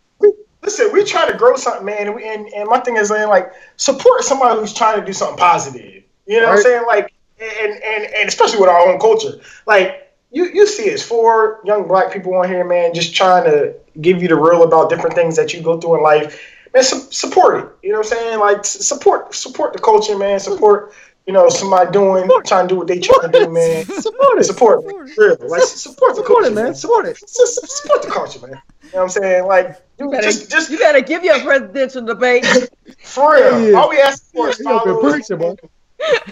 [0.63, 3.29] Listen, we trying to grow something, man, and, we- and and my thing is saying
[3.29, 6.03] like support somebody who's trying to do something positive.
[6.27, 6.85] You know what I'm saying?
[6.87, 11.61] Like, and and and especially with our own culture, like you you see it's four
[11.65, 15.15] young black people on here, man, just trying to give you the real about different
[15.15, 16.55] things that you go through in life.
[16.75, 17.87] Man, su- support it.
[17.87, 18.39] You know what I'm saying?
[18.41, 20.39] Like support support the culture, man.
[20.39, 20.93] Support
[21.27, 23.85] you know somebody doing trying to do what they trying to do, man.
[23.85, 24.45] Support it.
[24.45, 25.15] Support, man.
[25.17, 25.37] Real.
[25.41, 26.75] Like support the Support culture, it, man.
[26.75, 27.29] Support it.
[27.29, 28.51] Support the culture, man.
[28.51, 28.61] You know
[28.93, 29.47] what I'm saying?
[29.47, 32.47] Like, you better, just, just you better give your presidential debate.
[33.03, 33.71] for real.
[33.71, 33.79] Yeah.
[33.79, 35.57] All we ask for is there follow boy.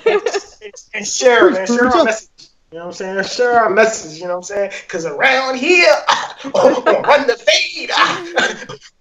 [0.06, 1.66] and, and share, man.
[1.66, 2.30] Share our message.
[2.76, 3.24] You know what I'm saying?
[3.36, 4.18] Share our message.
[4.18, 4.70] You know what I'm saying?
[4.82, 7.88] Because around here, oh, oh, oh, run the fade.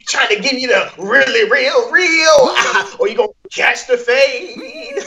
[0.07, 2.95] trying to give you the really real, real, ah.
[3.01, 5.03] or you gonna catch the fade.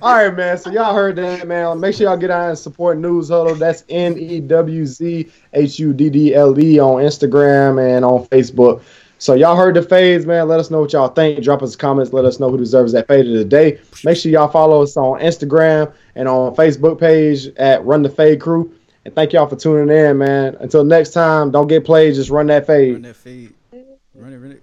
[0.00, 0.56] All right, man.
[0.56, 1.78] So y'all heard that, man.
[1.78, 3.56] Make sure y'all get out and support Newz Huddle.
[3.56, 8.24] That's N E W Z H U D D L E on Instagram and on
[8.28, 8.82] Facebook.
[9.18, 10.46] So y'all heard the fades, man.
[10.46, 11.42] Let us know what y'all think.
[11.42, 12.12] Drop us comments.
[12.12, 13.80] Let us know who deserves that fade of the day.
[14.04, 18.40] Make sure y'all follow us on Instagram and on Facebook page at Run the Fade
[18.40, 18.72] Crew.
[19.06, 20.56] And thank y'all for tuning in, man.
[20.60, 22.14] Until next time, don't get played.
[22.14, 22.92] Just run that fade.
[22.92, 23.54] Run that fade.
[23.72, 24.62] Run it, run it.